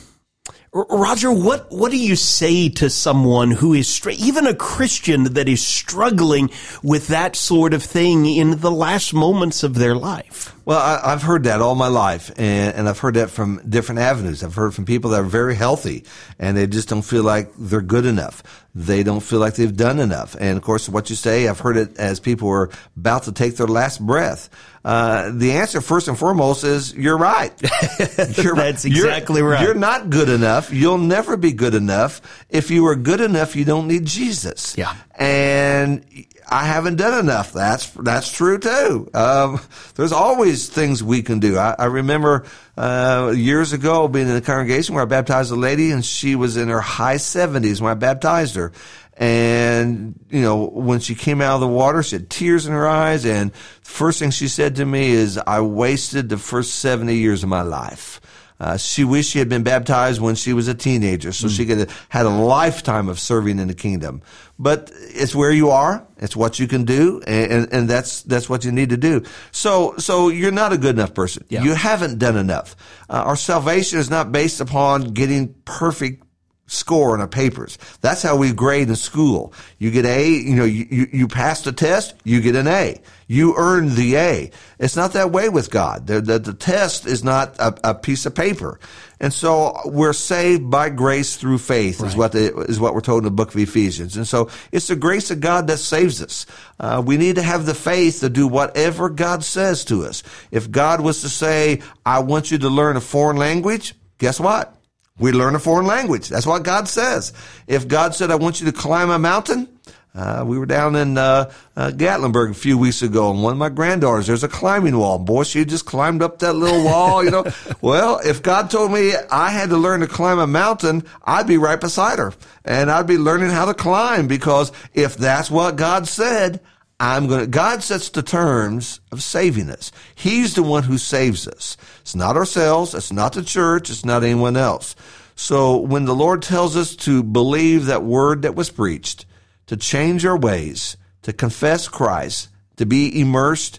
Roger, 0.73 1.33
what, 1.33 1.67
what 1.71 1.91
do 1.91 1.99
you 1.99 2.15
say 2.15 2.69
to 2.71 2.91
someone 2.91 3.51
who 3.51 3.73
is, 3.75 4.07
even 4.07 4.47
a 4.47 4.55
Christian 4.55 5.25
that 5.35 5.49
is 5.49 5.65
struggling 5.65 6.51
with 6.83 7.09
that 7.09 7.37
sort 7.37 7.75
of 7.75 7.83
thing 7.83 8.27
in 8.27 8.61
the 8.61 8.71
last 8.71 9.15
moments 9.15 9.63
of 9.63 9.75
their 9.75 9.97
life? 9.97 10.55
Well, 10.69 10.81
I, 10.81 11.09
have 11.09 11.23
heard 11.23 11.45
that 11.45 11.63
all 11.63 11.75
my 11.75 11.87
life, 11.87 12.31
and, 12.37 12.75
and, 12.75 12.91
I've 12.91 12.99
heard 12.99 13.15
that 13.15 13.31
from 13.31 13.67
different 13.67 14.03
avenues. 14.03 14.45
I've 14.45 14.55
heard 14.55 14.75
from 14.75 14.85
people 14.85 15.13
that 15.13 15.21
are 15.21 15.23
very 15.23 15.55
healthy, 15.55 16.05
and 16.39 16.59
they 16.59 16.67
just 16.67 16.91
don't 16.91 17.01
feel 17.01 17.23
like 17.23 17.51
they're 17.57 17.81
good 17.81 18.05
enough. 18.05 18.67
They 18.75 19.03
don't 19.03 19.23
feel 19.23 19.39
like 19.39 19.55
they've 19.55 19.75
done 19.75 19.99
enough. 19.99 20.37
And 20.39 20.59
of 20.59 20.63
course, 20.63 20.87
what 20.87 21.09
you 21.09 21.17
say, 21.17 21.49
I've 21.49 21.59
heard 21.59 21.79
it 21.79 21.97
as 21.97 22.21
people 22.21 22.51
are 22.51 22.69
about 22.99 23.23
to 23.23 23.33
take 23.33 23.57
their 23.57 23.67
last 23.67 23.99
breath. 24.07 24.51
Uh, 24.85 25.31
the 25.33 25.53
answer, 25.53 25.81
first 25.81 26.07
and 26.07 26.19
foremost, 26.19 26.65
is 26.65 26.95
you're 26.95 27.17
right. 27.17 27.51
You're, 28.37 28.55
That's 28.55 28.85
exactly 28.85 29.41
you're, 29.41 29.49
right. 29.49 29.63
You're 29.63 29.75
not 29.75 30.11
good 30.11 30.29
enough. 30.29 30.71
You'll 30.71 30.99
never 30.99 31.39
be 31.39 31.53
good 31.53 31.75
enough. 31.75 32.21
If 32.51 32.71
you 32.71 32.85
were 32.85 32.95
good 32.95 33.23
enough, 33.23 33.57
you 33.57 33.65
don't 33.65 33.89
need 33.89 34.05
Jesus. 34.05 34.77
Yeah. 34.77 34.95
And 35.15 36.05
I 36.51 36.65
haven't 36.65 36.97
done 36.97 37.19
enough. 37.19 37.53
That's 37.53 37.91
that's 37.91 38.33
true 38.33 38.59
too. 38.59 39.11
Um, 39.13 39.61
there's 39.97 40.13
always 40.13 40.69
things 40.69 41.03
we 41.03 41.23
can 41.23 41.41
do. 41.41 41.59
I, 41.59 41.75
I 41.79 41.85
remember 41.87 42.47
uh, 42.77 43.33
years 43.37 43.73
ago 43.73 44.09
being 44.09 44.29
in 44.29 44.37
a 44.37 44.41
congregation 44.41 44.95
where 44.95 45.03
I 45.03 45.07
baptized 45.07 45.53
a 45.53 45.57
lady, 45.57 45.91
and 45.91 46.05
she 46.05 46.37
was 46.37 46.57
in 46.57 46.69
her 46.69 46.81
high 46.81 47.17
70s 47.17 47.81
when 47.81 47.91
I 47.91 47.95
baptized 47.95 48.55
her. 48.55 48.73
And 49.19 50.19
you 50.31 50.41
know, 50.43 50.65
when 50.65 51.01
she 51.01 51.15
came 51.15 51.43
out 51.43 51.57
of 51.57 51.61
the 51.61 51.69
water, 51.69 52.03
she 52.03 52.17
had 52.17 52.31
tears 52.31 52.67
in 52.67 52.73
her 52.73 52.89
eyes, 52.89 53.27
and 53.27 53.53
the 53.53 53.59
first 53.83 54.19
thing 54.19 54.31
she 54.31 54.49
said 54.49 54.77
to 54.77 54.87
me 54.87 55.11
is, 55.11 55.39
"I 55.39 55.61
wasted 55.61 56.29
the 56.29 56.39
first 56.39 56.77
70 56.77 57.15
years 57.15 57.43
of 57.43 57.49
my 57.49 57.63
life." 57.63 58.21
Uh, 58.61 58.77
she 58.77 59.05
wished 59.05 59.31
she 59.31 59.39
had 59.39 59.49
been 59.49 59.63
baptized 59.63 60.21
when 60.21 60.35
she 60.35 60.53
was 60.53 60.67
a 60.67 60.75
teenager, 60.75 61.33
so 61.33 61.47
mm. 61.47 61.57
she 61.57 61.65
could 61.65 61.79
have 61.79 62.07
had 62.09 62.27
a 62.27 62.31
lifetime 62.31 63.09
of 63.09 63.21
serving 63.21 63.59
in 63.59 63.69
the 63.69 63.75
kingdom. 63.75 64.21
But 64.59 64.91
it's 64.95 65.35
where 65.35 65.53
you 65.53 65.71
are. 65.71 66.05
It's 66.17 66.35
what 66.35 66.59
you 66.59 66.67
can 66.67 66.85
do, 66.85 67.23
and, 67.27 67.53
and, 67.53 67.73
and 67.73 67.89
that's 67.89 68.23
that's 68.23 68.49
what 68.49 68.65
you 68.65 68.73
need 68.73 68.91
to 68.91 68.97
do. 68.97 69.23
So 69.53 69.95
so 69.99 70.29
you're 70.29 70.51
not 70.51 70.73
a 70.73 70.79
good 70.79 70.97
enough 70.97 71.15
person. 71.15 71.45
Yeah. 71.49 71.63
You 71.63 71.75
haven't 71.75 72.19
done 72.19 72.37
enough. 72.37 72.75
Uh, 73.09 73.23
our 73.25 73.37
salvation 73.37 74.01
is 74.01 74.11
not 74.11 74.33
based 74.33 74.61
upon 74.61 75.15
getting 75.15 75.55
perfect 75.65 76.25
score 76.69 77.15
on 77.15 77.21
our 77.21 77.29
papers. 77.29 77.79
That's 78.01 78.23
how 78.23 78.37
we 78.37 78.53
grade 78.53 78.89
in 78.89 78.97
school. 78.97 79.53
You 79.79 79.91
get 79.91 80.05
A, 80.05 80.29
you 80.29 80.55
know, 80.55 80.65
you, 80.65 80.87
you, 80.91 81.09
you 81.13 81.29
pass 81.29 81.63
the 81.63 81.73
test, 81.73 82.15
you 82.25 82.41
get 82.41 82.55
an 82.55 82.69
A. 82.69 83.01
You 83.31 83.55
earn 83.59 83.95
the 83.95 84.17
A. 84.17 84.51
It's 84.79 84.97
not 84.97 85.13
that 85.13 85.31
way 85.31 85.51
with 85.51 85.71
God. 85.71 86.07
The, 86.07 86.23
the, 86.23 86.39
the 86.39 86.55
test 86.55 87.05
is 87.05 87.23
not 87.23 87.59
a, 87.59 87.91
a, 87.91 87.95
piece 87.95 88.25
of 88.25 88.35
paper. 88.35 88.81
And 89.21 89.35
so 89.35 89.79
we're 89.85 90.15
saved 90.15 90.71
by 90.71 90.89
grace 90.89 91.37
through 91.37 91.59
faith 91.59 92.01
right. 92.01 92.09
is 92.09 92.17
what 92.17 92.33
the, 92.33 92.57
is 92.63 92.81
what 92.81 92.95
we're 92.95 93.03
told 93.03 93.21
in 93.21 93.25
the 93.25 93.31
book 93.31 93.55
of 93.55 93.61
Ephesians. 93.61 94.17
And 94.17 94.27
so 94.27 94.49
it's 94.73 94.87
the 94.87 94.97
grace 94.97 95.31
of 95.31 95.41
God 95.41 95.67
that 95.67 95.77
saves 95.77 96.23
us. 96.23 96.47
Uh, 96.81 97.03
we 97.05 97.19
need 97.19 97.35
to 97.35 97.43
have 97.43 97.67
the 97.67 97.75
faith 97.75 98.21
to 98.21 98.31
do 98.31 98.49
whatever 98.49 99.11
God 99.11 99.45
says 99.45 99.85
to 99.87 100.07
us. 100.07 100.23
If 100.51 100.71
God 100.71 101.03
was 101.03 101.21
to 101.21 101.29
say, 101.29 101.83
I 102.07 102.21
want 102.21 102.51
you 102.51 102.57
to 102.59 102.69
learn 102.71 102.97
a 102.97 103.01
foreign 103.03 103.37
language, 103.37 103.95
guess 104.17 104.41
what? 104.41 104.78
We 105.19 105.33
learn 105.33 105.55
a 105.55 105.59
foreign 105.59 105.87
language. 105.87 106.29
That's 106.29 106.47
what 106.47 106.63
God 106.63 106.89
says. 106.89 107.33
If 107.67 107.89
God 107.89 108.15
said, 108.15 108.31
I 108.31 108.37
want 108.37 108.61
you 108.61 108.67
to 108.67 108.73
climb 108.73 109.11
a 109.11 109.19
mountain, 109.19 109.69
uh, 110.15 110.43
we 110.45 110.59
were 110.59 110.67
down 110.67 110.97
in 110.97 111.17
uh, 111.17 111.51
uh, 111.77 111.91
Gatlinburg 111.95 112.51
a 112.51 112.55
few 112.55 112.77
weeks 112.77 113.03
ago, 113.03 113.31
and 113.31 113.43
one 113.43 113.53
of 113.53 113.59
my 113.59 113.69
granddaughters, 113.69 114.27
there's 114.27 114.43
a 114.43 114.49
climbing 114.49 114.97
wall. 114.97 115.19
Boy, 115.19 115.45
she 115.45 115.65
just 115.65 115.87
climbed 115.87 116.23
up 116.23 116.41
that 116.41 116.55
little 116.55 116.83
wall, 116.85 117.23
you 117.23 117.31
know. 117.31 117.45
well, 117.81 118.21
if 118.25 118.43
God 118.43 118.71
told 118.71 118.91
me 118.91 119.13
I 119.31 119.51
had 119.51 119.69
to 119.71 119.77
learn 119.77 120.01
to 120.01 120.09
climb 120.09 120.39
a 120.39 120.47
mountain, 120.47 121.05
I'd 121.25 121.47
be 121.47 121.59
right 121.59 121.81
beside 121.81 122.19
her, 122.19 122.33
and 122.65 122.91
I'd 122.91 123.07
be 123.07 123.19
learning 123.19 123.51
how 123.51 123.67
to 123.67 123.75
climb 123.75 124.27
because 124.27 124.73
if 124.93 125.17
that's 125.17 125.51
what 125.51 125.77
God 125.77 126.09
said, 126.09 126.61
I'm 127.01 127.29
going 127.29 127.41
to, 127.43 127.47
God 127.47 127.83
sets 127.83 128.09
the 128.11 128.23
terms 128.23 129.01
of 129.13 129.23
saving 129.23 129.71
us. 129.71 129.93
He's 130.15 130.55
the 130.55 130.65
one 130.65 130.83
who 130.83 130.99
saves 130.99 131.47
us. 131.47 131.77
It's 132.01 132.17
not 132.17 132.37
ourselves. 132.37 132.95
It's 132.95 133.13
not 133.13 133.35
the 133.35 133.45
church. 133.45 133.89
It's 133.89 134.05
not 134.05 134.25
anyone 134.25 134.57
else. 134.57 134.97
So 135.37 135.77
when 135.77 136.05
the 136.05 136.15
Lord 136.15 136.43
tells 136.43 136.77
us 136.77 136.97
to 136.97 137.23
believe 137.23 137.87
that 137.87 138.03
word 138.03 138.43
that 138.43 138.57
was 138.57 138.71
preached, 138.71 139.27
to 139.67 139.77
change 139.77 140.27
our 140.27 140.37
ways, 140.37 140.97
to 141.23 141.33
confess 141.33 141.87
Christ, 141.87 142.49
to 142.77 142.87
be 142.87 143.21
immersed, 143.21 143.79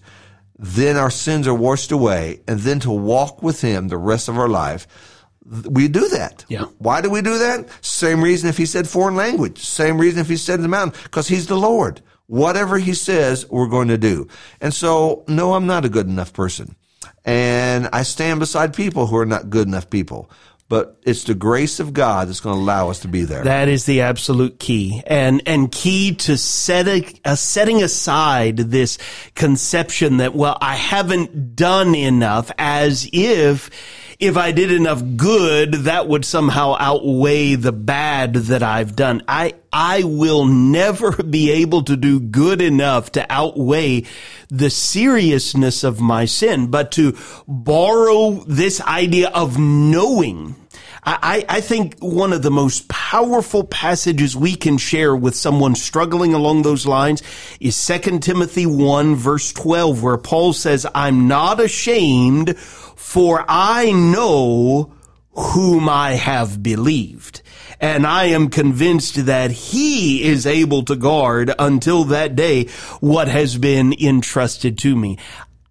then 0.57 0.95
our 0.95 1.11
sins 1.11 1.47
are 1.47 1.53
washed 1.53 1.91
away, 1.91 2.39
and 2.47 2.59
then 2.59 2.79
to 2.81 2.91
walk 2.91 3.43
with 3.43 3.59
Him 3.61 3.87
the 3.87 3.97
rest 3.97 4.29
of 4.29 4.37
our 4.37 4.47
life, 4.47 4.87
we 5.45 5.87
do 5.87 6.07
that. 6.09 6.45
Yeah. 6.47 6.65
Why 6.77 7.01
do 7.01 7.09
we 7.09 7.21
do 7.21 7.39
that? 7.39 7.67
Same 7.83 8.21
reason 8.21 8.49
if 8.49 8.57
He 8.57 8.65
said 8.65 8.87
foreign 8.87 9.15
language. 9.15 9.59
Same 9.59 9.97
reason 9.97 10.19
if 10.19 10.27
He 10.27 10.37
said 10.37 10.61
the 10.61 10.67
mountain, 10.69 10.97
because 11.03 11.27
He's 11.27 11.47
the 11.47 11.57
Lord. 11.57 12.01
Whatever 12.29 12.77
He 12.77 12.93
says, 12.93 13.49
we're 13.49 13.67
going 13.67 13.87
to 13.89 13.97
do. 13.97 14.27
And 14.61 14.73
so, 14.73 15.23
no, 15.27 15.53
I'm 15.53 15.67
not 15.67 15.83
a 15.83 15.89
good 15.89 16.07
enough 16.07 16.31
person. 16.31 16.75
And 17.25 17.89
I 17.91 18.03
stand 18.03 18.39
beside 18.39 18.73
people 18.73 19.07
who 19.07 19.17
are 19.17 19.25
not 19.25 19.49
good 19.49 19.67
enough 19.67 19.89
people 19.89 20.29
but 20.69 20.99
it's 21.01 21.23
the 21.23 21.33
grace 21.33 21.79
of 21.79 21.93
God 21.93 22.29
that's 22.29 22.39
going 22.39 22.55
to 22.55 22.61
allow 22.61 22.91
us 22.91 22.99
to 22.99 23.07
be 23.07 23.23
there. 23.23 23.43
That 23.43 23.67
is 23.67 23.85
the 23.85 24.01
absolute 24.01 24.59
key, 24.59 25.01
and 25.07 25.41
and 25.47 25.71
key 25.71 26.13
to 26.15 26.37
setting 26.37 27.19
uh, 27.25 27.35
setting 27.35 27.81
aside 27.81 28.57
this 28.57 28.99
conception 29.33 30.17
that 30.17 30.35
well, 30.35 30.57
I 30.61 30.75
haven't 30.75 31.55
done 31.55 31.95
enough, 31.95 32.51
as 32.59 33.09
if 33.11 33.71
if 34.19 34.35
I 34.35 34.51
did 34.51 34.69
enough 34.69 35.01
good, 35.15 35.71
that 35.85 36.09
would 36.09 36.25
somehow 36.25 36.75
outweigh 36.77 37.55
the 37.55 37.71
bad 37.71 38.33
that 38.33 38.61
I've 38.61 38.93
done. 38.93 39.23
I, 39.29 39.53
I 39.71 40.03
will 40.03 40.45
never 40.45 41.11
be 41.23 41.51
able 41.51 41.83
to 41.83 41.95
do 41.95 42.19
good 42.19 42.61
enough 42.61 43.13
to 43.13 43.25
outweigh 43.29 44.03
the 44.49 44.69
seriousness 44.69 45.85
of 45.85 46.01
my 46.01 46.25
sin, 46.25 46.67
but 46.67 46.91
to 46.93 47.17
borrow 47.47 48.43
this 48.45 48.81
idea 48.81 49.29
of 49.29 49.57
knowing 49.57 50.55
I, 51.01 51.45
I, 51.47 51.61
think 51.61 51.97
one 51.99 52.33
of 52.33 52.41
the 52.41 52.51
most 52.51 52.89
powerful 52.89 53.63
passages 53.63 54.35
we 54.35 54.55
can 54.55 54.77
share 54.77 55.15
with 55.15 55.33
someone 55.33 55.75
struggling 55.75 56.33
along 56.33 56.63
those 56.63 56.85
lines 56.85 57.23
is 57.59 57.87
2 57.87 58.19
Timothy 58.19 58.65
1 58.65 59.15
verse 59.15 59.53
12, 59.53 60.03
where 60.03 60.17
Paul 60.17 60.51
says, 60.51 60.85
I'm 60.93 61.27
not 61.27 61.61
ashamed 61.61 62.57
for 62.99 63.45
I 63.47 63.93
know 63.93 64.93
whom 65.31 65.87
I 65.87 66.11
have 66.11 66.61
believed. 66.61 67.41
And 67.79 68.05
I 68.05 68.25
am 68.25 68.49
convinced 68.49 69.25
that 69.25 69.51
he 69.51 70.23
is 70.23 70.45
able 70.45 70.83
to 70.83 70.97
guard 70.97 71.51
until 71.57 72.03
that 72.05 72.35
day 72.35 72.65
what 72.99 73.29
has 73.29 73.57
been 73.57 73.93
entrusted 73.93 74.77
to 74.79 74.97
me. 74.97 75.17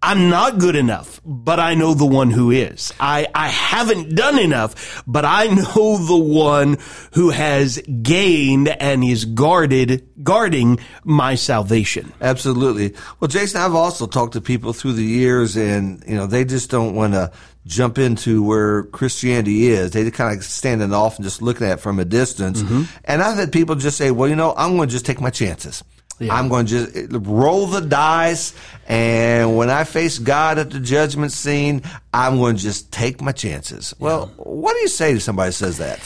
I'm 0.01 0.29
not 0.29 0.59
good 0.59 0.77
enough, 0.77 1.19
but 1.25 1.59
I 1.59 1.73
know 1.73 1.93
the 1.93 2.05
one 2.05 2.31
who 2.31 2.51
is. 2.51 2.93
I, 3.01 3.27
I 3.35 3.49
haven't 3.49 4.15
done 4.15 4.39
enough, 4.39 5.03
but 5.05 5.25
I 5.25 5.47
know 5.47 5.97
the 6.05 6.17
one 6.17 6.77
who 7.13 7.31
has 7.31 7.81
gained 8.01 8.69
and 8.69 9.03
is 9.03 9.25
guarded, 9.25 10.07
guarding 10.23 10.79
my 11.03 11.35
salvation. 11.35 12.13
Absolutely. 12.21 12.95
Well, 13.19 13.27
Jason, 13.27 13.59
I've 13.59 13.75
also 13.75 14.07
talked 14.07 14.33
to 14.33 14.41
people 14.41 14.71
through 14.71 14.93
the 14.93 15.03
years 15.03 15.57
and, 15.57 16.01
you 16.07 16.15
know, 16.15 16.27
they 16.27 16.45
just 16.45 16.69
don't 16.69 16.95
want 16.95 17.13
to 17.13 17.31
jump 17.65 17.97
into 17.97 18.41
where 18.41 18.83
Christianity 18.83 19.67
is. 19.67 19.91
They 19.91 20.09
kind 20.11 20.37
of 20.37 20.45
standing 20.45 20.93
off 20.93 21.17
and 21.17 21.25
just 21.25 21.41
looking 21.41 21.67
at 21.67 21.73
it 21.73 21.81
from 21.81 21.99
a 21.99 22.05
distance. 22.05 22.61
Mm-hmm. 22.61 22.83
And 23.03 23.21
I've 23.21 23.37
had 23.37 23.51
people 23.51 23.75
just 23.75 23.97
say, 23.97 24.11
well, 24.11 24.29
you 24.29 24.37
know, 24.37 24.53
I'm 24.55 24.77
going 24.77 24.87
to 24.87 24.93
just 24.93 25.05
take 25.05 25.19
my 25.19 25.29
chances. 25.29 25.83
Yeah. 26.19 26.35
I'm 26.35 26.49
going 26.49 26.65
to 26.65 26.85
just 26.85 26.95
eh, 26.95 27.07
roll 27.11 27.67
the 27.67 27.81
dice. 27.81 28.53
And 28.87 29.55
when 29.55 29.69
I 29.69 29.83
face 29.83 30.19
God 30.19 30.57
at 30.57 30.69
the 30.71 30.79
judgment 30.79 31.31
scene, 31.31 31.83
I'm 32.13 32.37
going 32.37 32.57
to 32.57 32.61
just 32.61 32.91
take 32.91 33.21
my 33.21 33.31
chances. 33.31 33.93
Yeah. 33.99 34.05
Well, 34.05 34.27
what 34.37 34.73
do 34.73 34.79
you 34.79 34.87
say 34.87 35.13
to 35.13 35.19
somebody 35.19 35.49
who 35.49 35.53
says 35.53 35.77
that? 35.77 35.99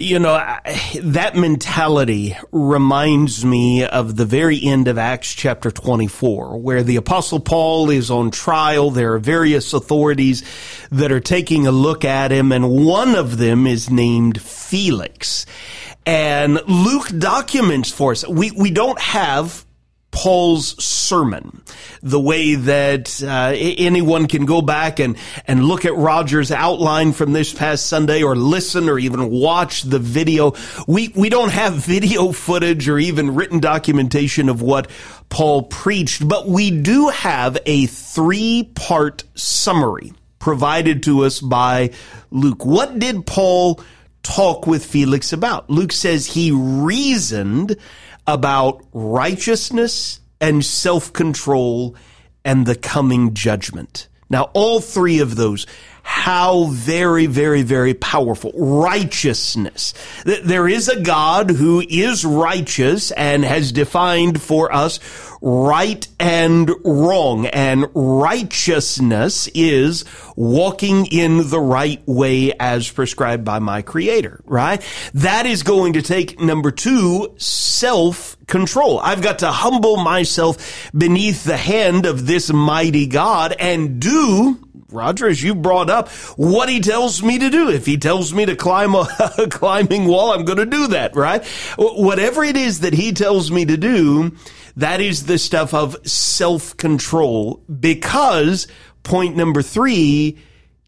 You 0.00 0.18
know, 0.18 0.32
that 1.02 1.36
mentality 1.36 2.34
reminds 2.52 3.44
me 3.44 3.84
of 3.84 4.16
the 4.16 4.24
very 4.24 4.58
end 4.64 4.88
of 4.88 4.96
Acts 4.96 5.34
chapter 5.34 5.70
24, 5.70 6.58
where 6.58 6.82
the 6.82 6.96
apostle 6.96 7.38
Paul 7.38 7.90
is 7.90 8.10
on 8.10 8.30
trial. 8.30 8.90
There 8.90 9.12
are 9.12 9.18
various 9.18 9.74
authorities 9.74 10.42
that 10.90 11.12
are 11.12 11.20
taking 11.20 11.66
a 11.66 11.70
look 11.70 12.06
at 12.06 12.32
him, 12.32 12.50
and 12.50 12.70
one 12.70 13.14
of 13.14 13.36
them 13.36 13.66
is 13.66 13.90
named 13.90 14.40
Felix. 14.40 15.44
And 16.06 16.62
Luke 16.66 17.08
documents 17.18 17.90
for 17.92 18.12
us. 18.12 18.26
We, 18.26 18.52
we 18.52 18.70
don't 18.70 18.98
have 18.98 19.66
Paul's 20.10 20.82
sermon, 20.82 21.62
the 22.02 22.20
way 22.20 22.54
that 22.54 23.22
uh, 23.22 23.52
anyone 23.54 24.26
can 24.26 24.44
go 24.44 24.60
back 24.60 24.98
and, 24.98 25.16
and 25.46 25.64
look 25.64 25.84
at 25.84 25.94
Roger's 25.94 26.50
outline 26.50 27.12
from 27.12 27.32
this 27.32 27.52
past 27.52 27.86
Sunday 27.86 28.22
or 28.22 28.34
listen 28.34 28.88
or 28.88 28.98
even 28.98 29.30
watch 29.30 29.82
the 29.82 29.98
video. 29.98 30.54
We, 30.88 31.08
we 31.08 31.28
don't 31.28 31.52
have 31.52 31.74
video 31.74 32.32
footage 32.32 32.88
or 32.88 32.98
even 32.98 33.34
written 33.34 33.60
documentation 33.60 34.48
of 34.48 34.62
what 34.62 34.90
Paul 35.28 35.62
preached, 35.64 36.26
but 36.26 36.48
we 36.48 36.70
do 36.70 37.08
have 37.08 37.58
a 37.64 37.86
three 37.86 38.70
part 38.74 39.24
summary 39.34 40.12
provided 40.38 41.04
to 41.04 41.24
us 41.24 41.40
by 41.40 41.90
Luke. 42.30 42.64
What 42.64 42.98
did 42.98 43.26
Paul 43.26 43.80
talk 44.22 44.66
with 44.66 44.84
Felix 44.84 45.32
about. 45.32 45.70
Luke 45.70 45.92
says 45.92 46.26
he 46.26 46.50
reasoned 46.50 47.76
about 48.26 48.84
righteousness 48.92 50.20
and 50.40 50.64
self 50.64 51.12
control 51.12 51.94
and 52.44 52.66
the 52.66 52.76
coming 52.76 53.34
judgment. 53.34 54.08
Now, 54.28 54.50
all 54.54 54.80
three 54.80 55.18
of 55.18 55.36
those, 55.36 55.66
how 56.10 56.64
very, 56.64 57.26
very, 57.26 57.62
very 57.62 57.94
powerful. 57.94 58.50
Righteousness. 58.56 59.94
There 60.24 60.66
is 60.66 60.88
a 60.88 61.00
God 61.00 61.50
who 61.50 61.84
is 61.88 62.24
righteous 62.24 63.12
and 63.12 63.44
has 63.44 63.70
defined 63.70 64.42
for 64.42 64.74
us 64.74 64.98
right 65.40 66.06
and 66.18 66.68
wrong. 66.84 67.46
And 67.46 67.86
righteousness 67.94 69.48
is 69.54 70.04
walking 70.34 71.06
in 71.06 71.48
the 71.48 71.60
right 71.60 72.02
way 72.06 72.54
as 72.58 72.90
prescribed 72.90 73.44
by 73.44 73.60
my 73.60 73.80
creator, 73.80 74.42
right? 74.46 74.82
That 75.14 75.46
is 75.46 75.62
going 75.62 75.92
to 75.92 76.02
take 76.02 76.40
number 76.40 76.72
two, 76.72 77.34
self 77.38 78.36
control. 78.46 78.98
I've 78.98 79.22
got 79.22 79.38
to 79.38 79.52
humble 79.52 79.96
myself 79.96 80.90
beneath 80.92 81.44
the 81.44 81.56
hand 81.56 82.04
of 82.04 82.26
this 82.26 82.52
mighty 82.52 83.06
God 83.06 83.54
and 83.58 84.00
do 84.00 84.58
Roger, 84.92 85.28
as 85.28 85.42
you 85.42 85.54
brought 85.54 85.90
up, 85.90 86.08
what 86.36 86.68
he 86.68 86.80
tells 86.80 87.22
me 87.22 87.38
to 87.38 87.50
do. 87.50 87.68
If 87.70 87.86
he 87.86 87.96
tells 87.96 88.32
me 88.34 88.46
to 88.46 88.56
climb 88.56 88.94
a, 88.94 89.08
a 89.38 89.48
climbing 89.48 90.06
wall, 90.06 90.32
I'm 90.32 90.44
going 90.44 90.58
to 90.58 90.66
do 90.66 90.88
that, 90.88 91.14
right? 91.16 91.44
Whatever 91.76 92.44
it 92.44 92.56
is 92.56 92.80
that 92.80 92.94
he 92.94 93.12
tells 93.12 93.50
me 93.50 93.64
to 93.64 93.76
do, 93.76 94.36
that 94.76 95.00
is 95.00 95.26
the 95.26 95.38
stuff 95.38 95.74
of 95.74 95.96
self 96.06 96.76
control 96.76 97.62
because 97.68 98.66
point 99.02 99.36
number 99.36 99.62
three, 99.62 100.38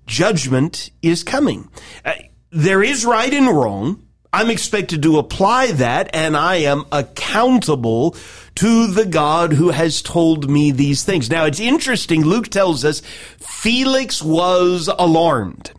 judgment 0.06 0.90
is 1.02 1.23
coming. 1.23 1.68
Uh, 2.04 2.14
there 2.50 2.82
is 2.82 3.04
right 3.04 3.32
and 3.32 3.49
wrong. 3.49 4.06
I'm 4.35 4.49
expected 4.49 5.03
to 5.03 5.19
apply 5.19 5.73
that 5.73 6.09
and 6.15 6.35
I 6.35 6.57
am 6.57 6.87
accountable 6.91 8.17
to 8.55 8.87
the 8.87 9.05
God 9.05 9.53
who 9.53 9.69
has 9.69 10.01
told 10.01 10.49
me 10.51 10.71
these 10.71 11.05
things. 11.05 11.29
Now 11.29 11.45
it's 11.45 11.61
interesting. 11.61 12.25
Luke 12.25 12.49
tells 12.49 12.83
us 12.83 13.03
Felix 13.39 14.23
was 14.23 14.89
alarmed 14.99 15.73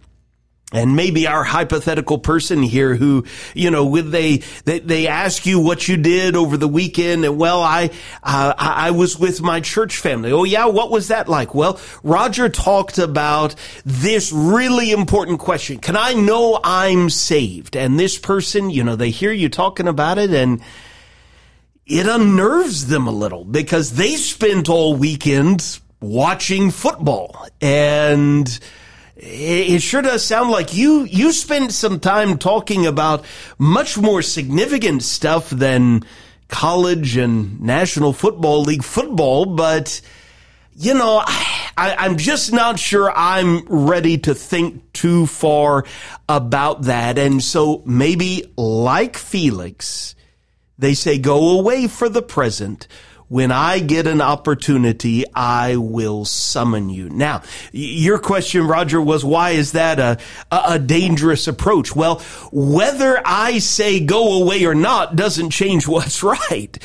and 0.74 0.96
maybe 0.96 1.28
our 1.28 1.44
hypothetical 1.44 2.18
person 2.18 2.62
here 2.64 2.96
who, 2.96 3.26
you 3.54 3.72
know, 3.72 3.86
would 3.86 4.12
they, 4.12 4.38
they, 4.66 4.80
they 4.80 5.08
ask 5.08 5.46
you 5.46 5.60
what 5.60 5.88
you 5.88 5.96
did 5.96 6.36
over 6.36 6.58
the 6.58 6.68
weekend 6.68 7.24
and 7.24 7.38
well, 7.38 7.62
I, 7.62 7.92
uh, 8.24 8.54
I 8.58 8.92
was 8.92 9.18
with 9.18 9.42
my 9.42 9.62
church 9.62 9.98
family. 9.98 10.32
Oh 10.32 10.44
yeah, 10.44 10.66
what 10.66 10.92
was 10.92 11.08
that 11.08 11.30
like? 11.30 11.56
Well, 11.56 11.80
Roger 12.04 12.50
talked 12.50 12.98
about 12.98 13.56
this 13.86 14.32
really 14.34 14.92
important 14.92 15.40
question. 15.40 15.78
Can 15.78 15.96
I 15.96 16.14
know 16.14 16.60
I'm 16.64 17.10
saved? 17.10 17.78
And 17.78 18.00
this 18.00 18.18
person, 18.18 18.70
you 18.70 18.84
know, 18.84 18.96
they 18.96 19.12
hear 19.12 19.32
you 19.32 19.48
talking 19.48 19.88
about 19.88 20.18
it 20.18 20.32
and, 20.32 20.62
it 21.86 22.08
unnerves 22.08 22.88
them 22.88 23.08
a 23.08 23.12
little 23.12 23.44
because 23.44 23.94
they 23.94 24.16
spent 24.16 24.70
all 24.70 24.96
weekend 24.96 25.80
watching 26.00 26.72
football 26.72 27.48
and 27.62 28.60
it 29.26 29.82
sure 29.82 30.02
does 30.02 30.26
sound 30.26 30.52
like 30.52 30.74
you 30.74 31.04
you 31.04 31.32
spent 31.32 31.72
some 31.72 32.00
time 32.00 32.38
talking 32.38 32.86
about 32.86 33.24
much 33.58 33.98
more 33.98 34.22
significant 34.22 35.04
stuff 35.04 35.50
than 35.50 36.04
college 36.50 37.16
and 37.16 37.60
National 37.62 38.14
Football 38.14 38.64
League 38.64 38.84
football, 38.84 39.46
but 39.46 40.02
you 40.76 40.94
know, 40.94 41.22
I, 41.26 41.96
I'm 41.98 42.18
just 42.18 42.52
not 42.52 42.80
sure 42.80 43.12
I'm 43.16 43.64
ready 43.68 44.18
to 44.20 44.36
think 44.36 44.92
too 44.92 45.26
far 45.28 45.86
about 46.28 46.84
that. 46.84 47.18
And 47.18 47.44
so 47.44 47.84
maybe 47.86 48.52
like 48.58 49.18
Felix, 49.18 50.16
they 50.78 50.96
say 50.96 51.18
go 51.18 51.60
away 51.60 51.88
for 51.88 52.10
the 52.10 52.24
present 52.24 52.88
when 53.28 53.52
I 53.52 53.80
get 53.80 54.08
an 54.08 54.22
opportunity, 54.22 55.24
I 55.34 55.78
will 55.78 56.26
summon 56.26 56.90
you. 56.90 57.10
Now, 57.10 57.44
your 57.72 58.20
question, 58.20 58.68
Roger, 58.68 59.02
was 59.02 59.24
why 59.26 59.52
is 59.52 59.74
that 59.74 60.00
a, 60.00 60.20
a, 60.52 60.80
dangerous 60.80 61.48
approach? 61.48 61.96
Well, 61.96 62.22
whether 62.52 63.22
I 63.26 63.60
say 63.60 64.00
go 64.00 64.42
away 64.42 64.66
or 64.66 64.76
not 64.76 65.16
doesn't 65.16 65.52
change 65.52 65.88
what's 65.94 66.24
right. 66.24 66.78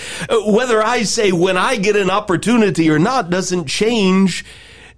Whether 0.46 0.82
I 0.82 1.02
say 1.02 1.32
when 1.32 1.56
I 1.56 1.76
get 1.76 1.96
an 1.96 2.10
opportunity 2.10 2.90
or 2.90 2.98
not 2.98 3.30
doesn't 3.30 3.66
change 3.66 4.44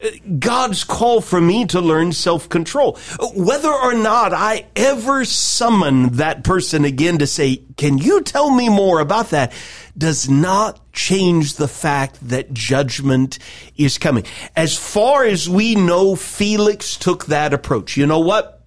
uh, 0.03 0.09
God's 0.39 0.85
call 0.85 1.21
for 1.21 1.41
me 1.41 1.67
to 1.67 1.81
learn 1.81 2.13
self-control. 2.13 2.99
Whether 3.35 3.71
or 3.71 3.95
not 3.95 4.33
I 4.33 4.67
ever 4.75 5.25
summon 5.25 6.11
that 6.17 6.43
person 6.45 6.85
again 6.85 7.19
to 7.19 7.27
say, 7.27 7.63
can 7.77 7.99
you 7.99 8.23
tell 8.23 8.51
me 8.51 8.69
more 8.69 9.01
about 9.01 9.31
that? 9.31 9.53
Does 10.01 10.31
not 10.31 10.93
change 10.93 11.55
the 11.55 11.69
fact 11.69 12.17
that 12.29 12.55
judgment 12.55 13.39
is 13.77 13.99
coming. 13.99 14.25
As 14.57 14.77
far 14.77 15.25
as 15.25 15.49
we 15.49 15.75
know, 15.75 16.17
Felix 16.17 16.97
took 16.97 17.27
that 17.27 17.53
approach. 17.53 17.99
You 17.99 18.07
know 18.07 18.21
what? 18.21 18.65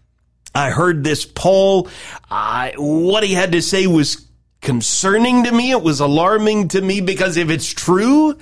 I 0.54 0.70
heard 0.70 1.04
this 1.04 1.26
Paul. 1.26 1.90
I, 2.30 2.74
what 2.78 3.24
he 3.24 3.34
had 3.34 3.54
to 3.54 3.62
say 3.64 3.88
was 3.88 4.28
concerning 4.62 5.46
to 5.46 5.52
me. 5.52 5.72
It 5.72 5.82
was 5.82 6.00
alarming 6.00 6.68
to 6.70 6.82
me 6.82 7.02
because 7.02 7.36
if 7.38 7.50
it's 7.50 7.74
true, 7.74 8.38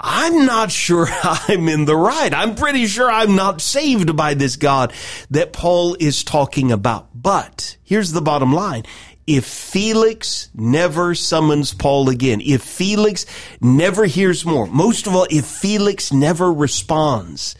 I'm 0.00 0.46
not 0.46 0.70
sure 0.70 1.08
I'm 1.22 1.68
in 1.68 1.84
the 1.84 1.96
right. 1.96 2.32
I'm 2.32 2.54
pretty 2.54 2.86
sure 2.86 3.10
I'm 3.10 3.36
not 3.36 3.60
saved 3.60 4.16
by 4.16 4.32
this 4.32 4.56
God 4.56 4.94
that 5.30 5.52
Paul 5.52 5.94
is 6.00 6.24
talking 6.24 6.72
about. 6.72 7.08
But 7.14 7.76
here's 7.82 8.12
the 8.12 8.22
bottom 8.22 8.52
line. 8.54 8.84
If 9.28 9.44
Felix 9.44 10.48
never 10.54 11.14
summons 11.14 11.74
Paul 11.74 12.08
again, 12.08 12.40
if 12.42 12.62
Felix 12.62 13.26
never 13.60 14.06
hears 14.06 14.46
more, 14.46 14.66
most 14.66 15.06
of 15.06 15.14
all, 15.14 15.26
if 15.30 15.44
Felix 15.44 16.10
never 16.10 16.50
responds, 16.50 17.54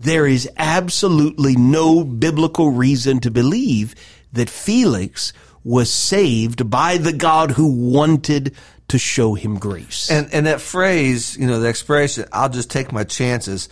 there 0.00 0.26
is 0.26 0.50
absolutely 0.56 1.54
no 1.54 2.02
biblical 2.02 2.70
reason 2.70 3.20
to 3.20 3.30
believe 3.30 3.94
that 4.32 4.50
Felix 4.50 5.32
was 5.62 5.88
saved 5.88 6.68
by 6.68 6.98
the 6.98 7.12
God 7.12 7.52
who 7.52 7.68
wanted 7.68 8.52
to 8.88 8.98
show 8.98 9.34
him 9.34 9.58
grace. 9.58 10.10
And 10.10 10.28
and 10.34 10.46
that 10.46 10.60
phrase, 10.60 11.36
you 11.36 11.46
know, 11.46 11.60
the 11.60 11.68
expression, 11.68 12.26
I'll 12.32 12.48
just 12.48 12.72
take 12.72 12.92
my 12.92 13.04
chances. 13.04 13.68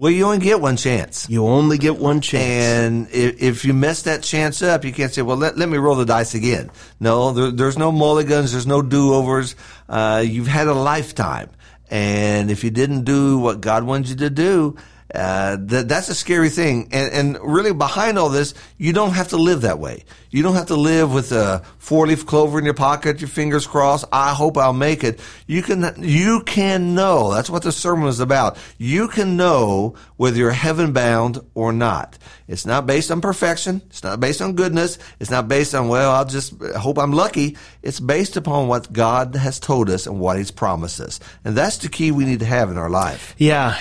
Well, 0.00 0.10
you 0.10 0.24
only 0.24 0.38
get 0.38 0.62
one 0.62 0.78
chance. 0.78 1.28
You 1.28 1.46
only 1.46 1.76
get 1.76 1.98
one 1.98 2.22
chance. 2.22 2.64
And 2.64 3.06
if, 3.10 3.42
if 3.42 3.64
you 3.66 3.74
mess 3.74 4.00
that 4.04 4.22
chance 4.22 4.62
up, 4.62 4.82
you 4.82 4.94
can't 4.94 5.12
say, 5.12 5.20
well, 5.20 5.36
let, 5.36 5.58
let 5.58 5.68
me 5.68 5.76
roll 5.76 5.94
the 5.94 6.06
dice 6.06 6.34
again. 6.34 6.70
No, 7.00 7.32
there, 7.32 7.50
there's 7.50 7.76
no 7.76 7.92
mulligans. 7.92 8.52
There's 8.52 8.66
no 8.66 8.80
do-overs. 8.80 9.56
Uh, 9.90 10.24
you've 10.26 10.46
had 10.46 10.68
a 10.68 10.72
lifetime. 10.72 11.50
And 11.90 12.50
if 12.50 12.64
you 12.64 12.70
didn't 12.70 13.04
do 13.04 13.40
what 13.40 13.60
God 13.60 13.84
wanted 13.84 14.08
you 14.08 14.16
to 14.16 14.30
do, 14.30 14.76
uh, 15.14 15.56
that, 15.60 15.88
that's 15.88 16.08
a 16.08 16.14
scary 16.14 16.50
thing. 16.50 16.88
And, 16.92 17.12
and 17.12 17.38
really 17.42 17.72
behind 17.72 18.18
all 18.18 18.28
this, 18.28 18.54
you 18.78 18.92
don't 18.92 19.12
have 19.12 19.28
to 19.28 19.36
live 19.36 19.62
that 19.62 19.78
way. 19.78 20.04
You 20.30 20.42
don't 20.42 20.54
have 20.54 20.66
to 20.66 20.76
live 20.76 21.12
with 21.12 21.32
a 21.32 21.62
four 21.78 22.06
leaf 22.06 22.24
clover 22.26 22.58
in 22.58 22.64
your 22.64 22.74
pocket, 22.74 23.20
your 23.20 23.28
fingers 23.28 23.66
crossed. 23.66 24.04
I 24.12 24.32
hope 24.32 24.56
I'll 24.56 24.72
make 24.72 25.02
it. 25.02 25.20
You 25.46 25.62
can, 25.62 25.94
you 25.98 26.42
can 26.42 26.94
know. 26.94 27.32
That's 27.32 27.50
what 27.50 27.62
the 27.62 27.72
sermon 27.72 28.08
is 28.08 28.20
about. 28.20 28.56
You 28.78 29.08
can 29.08 29.36
know 29.36 29.94
whether 30.16 30.36
you're 30.36 30.52
heaven 30.52 30.92
bound 30.92 31.40
or 31.54 31.72
not. 31.72 32.16
It's 32.50 32.66
not 32.66 32.84
based 32.84 33.12
on 33.12 33.20
perfection. 33.20 33.80
It's 33.86 34.02
not 34.02 34.18
based 34.18 34.42
on 34.42 34.54
goodness. 34.54 34.98
It's 35.20 35.30
not 35.30 35.46
based 35.46 35.72
on, 35.72 35.86
well, 35.86 36.10
I'll 36.10 36.24
just 36.24 36.60
hope 36.76 36.98
I'm 36.98 37.12
lucky. 37.12 37.56
It's 37.80 38.00
based 38.00 38.36
upon 38.36 38.66
what 38.66 38.92
God 38.92 39.36
has 39.36 39.60
told 39.60 39.88
us 39.88 40.08
and 40.08 40.18
what 40.18 40.36
He's 40.36 40.50
promised 40.50 41.00
us. 41.00 41.20
And 41.44 41.56
that's 41.56 41.78
the 41.78 41.88
key 41.88 42.10
we 42.10 42.24
need 42.24 42.40
to 42.40 42.46
have 42.46 42.68
in 42.68 42.76
our 42.76 42.90
life. 42.90 43.36
Yeah. 43.38 43.76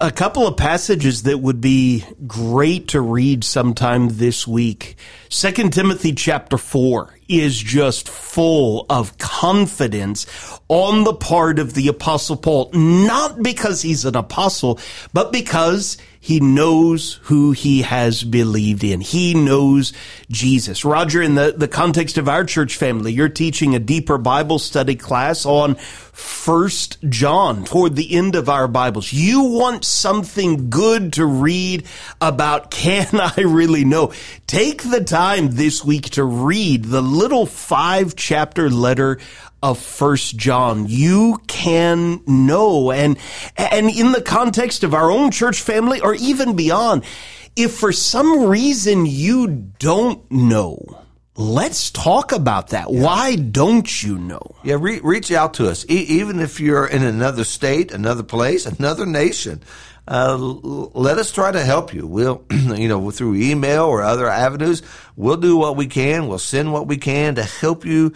A, 0.00 0.08
a 0.08 0.10
couple 0.10 0.48
of 0.48 0.56
passages 0.56 1.22
that 1.22 1.38
would 1.38 1.60
be 1.60 2.04
great 2.26 2.88
to 2.88 3.00
read 3.00 3.44
sometime 3.44 4.08
this 4.08 4.44
week. 4.44 4.96
Second 5.32 5.72
Timothy 5.72 6.12
chapter 6.12 6.58
4 6.58 7.14
is 7.28 7.56
just 7.56 8.08
full 8.08 8.84
of 8.90 9.16
confidence 9.18 10.26
on 10.66 11.04
the 11.04 11.14
part 11.14 11.60
of 11.60 11.74
the 11.74 11.86
apostle 11.86 12.36
Paul, 12.36 12.70
not 12.72 13.40
because 13.40 13.80
he's 13.80 14.04
an 14.04 14.16
apostle, 14.16 14.80
but 15.12 15.32
because 15.32 15.98
he 16.18 16.40
knows 16.40 17.20
who 17.22 17.52
he 17.52 17.82
has 17.82 18.24
believed 18.24 18.82
in. 18.82 19.00
He 19.00 19.32
knows 19.32 19.92
Jesus. 20.30 20.84
Roger, 20.84 21.22
in 21.22 21.36
the, 21.36 21.54
the 21.56 21.68
context 21.68 22.18
of 22.18 22.28
our 22.28 22.44
church 22.44 22.76
family, 22.76 23.12
you're 23.12 23.28
teaching 23.28 23.74
a 23.74 23.78
deeper 23.78 24.18
Bible 24.18 24.58
study 24.58 24.96
class 24.96 25.46
on 25.46 25.76
First 25.76 26.98
John 27.08 27.64
toward 27.64 27.96
the 27.96 28.14
end 28.14 28.34
of 28.34 28.50
our 28.50 28.68
Bibles. 28.68 29.12
You 29.12 29.44
want 29.44 29.84
something 29.84 30.68
good 30.68 31.14
to 31.14 31.24
read 31.24 31.86
about 32.20 32.70
can 32.80 33.08
I 33.18 33.40
really 33.40 33.84
know? 33.84 34.12
Take 34.46 34.82
the 34.82 35.02
time 35.02 35.19
this 35.20 35.84
week 35.84 36.08
to 36.10 36.24
read 36.24 36.86
the 36.86 37.02
little 37.02 37.44
five 37.44 38.16
chapter 38.16 38.70
letter 38.70 39.18
of 39.62 39.78
first 39.78 40.34
John. 40.38 40.86
You 40.88 41.42
can 41.46 42.22
know. 42.26 42.90
And, 42.90 43.18
and 43.54 43.90
in 43.90 44.12
the 44.12 44.22
context 44.22 44.82
of 44.82 44.94
our 44.94 45.10
own 45.10 45.30
church 45.30 45.60
family 45.60 46.00
or 46.00 46.14
even 46.14 46.56
beyond, 46.56 47.04
if 47.54 47.74
for 47.74 47.92
some 47.92 48.46
reason 48.46 49.04
you 49.04 49.48
don't 49.78 50.30
know, 50.30 51.02
let's 51.36 51.90
talk 51.90 52.32
about 52.32 52.68
that. 52.68 52.90
Yeah. 52.90 53.02
Why 53.02 53.36
don't 53.36 54.02
you 54.02 54.16
know? 54.16 54.56
Yeah, 54.64 54.78
re- 54.80 55.00
reach 55.04 55.30
out 55.30 55.52
to 55.54 55.68
us. 55.68 55.84
E- 55.90 56.20
even 56.20 56.40
if 56.40 56.60
you're 56.60 56.86
in 56.86 57.02
another 57.02 57.44
state, 57.44 57.92
another 57.92 58.22
place, 58.22 58.64
another 58.64 59.04
nation. 59.04 59.62
Uh, 60.08 60.36
let 60.36 61.18
us 61.18 61.30
try 61.30 61.52
to 61.52 61.62
help 61.62 61.94
you. 61.94 62.06
We'll, 62.06 62.44
you 62.50 62.88
know, 62.88 63.10
through 63.10 63.36
email 63.36 63.84
or 63.84 64.02
other 64.02 64.28
avenues, 64.28 64.82
we'll 65.16 65.36
do 65.36 65.56
what 65.56 65.76
we 65.76 65.86
can. 65.86 66.26
We'll 66.26 66.38
send 66.38 66.72
what 66.72 66.86
we 66.86 66.96
can 66.96 67.36
to 67.36 67.42
help 67.44 67.84
you 67.84 68.12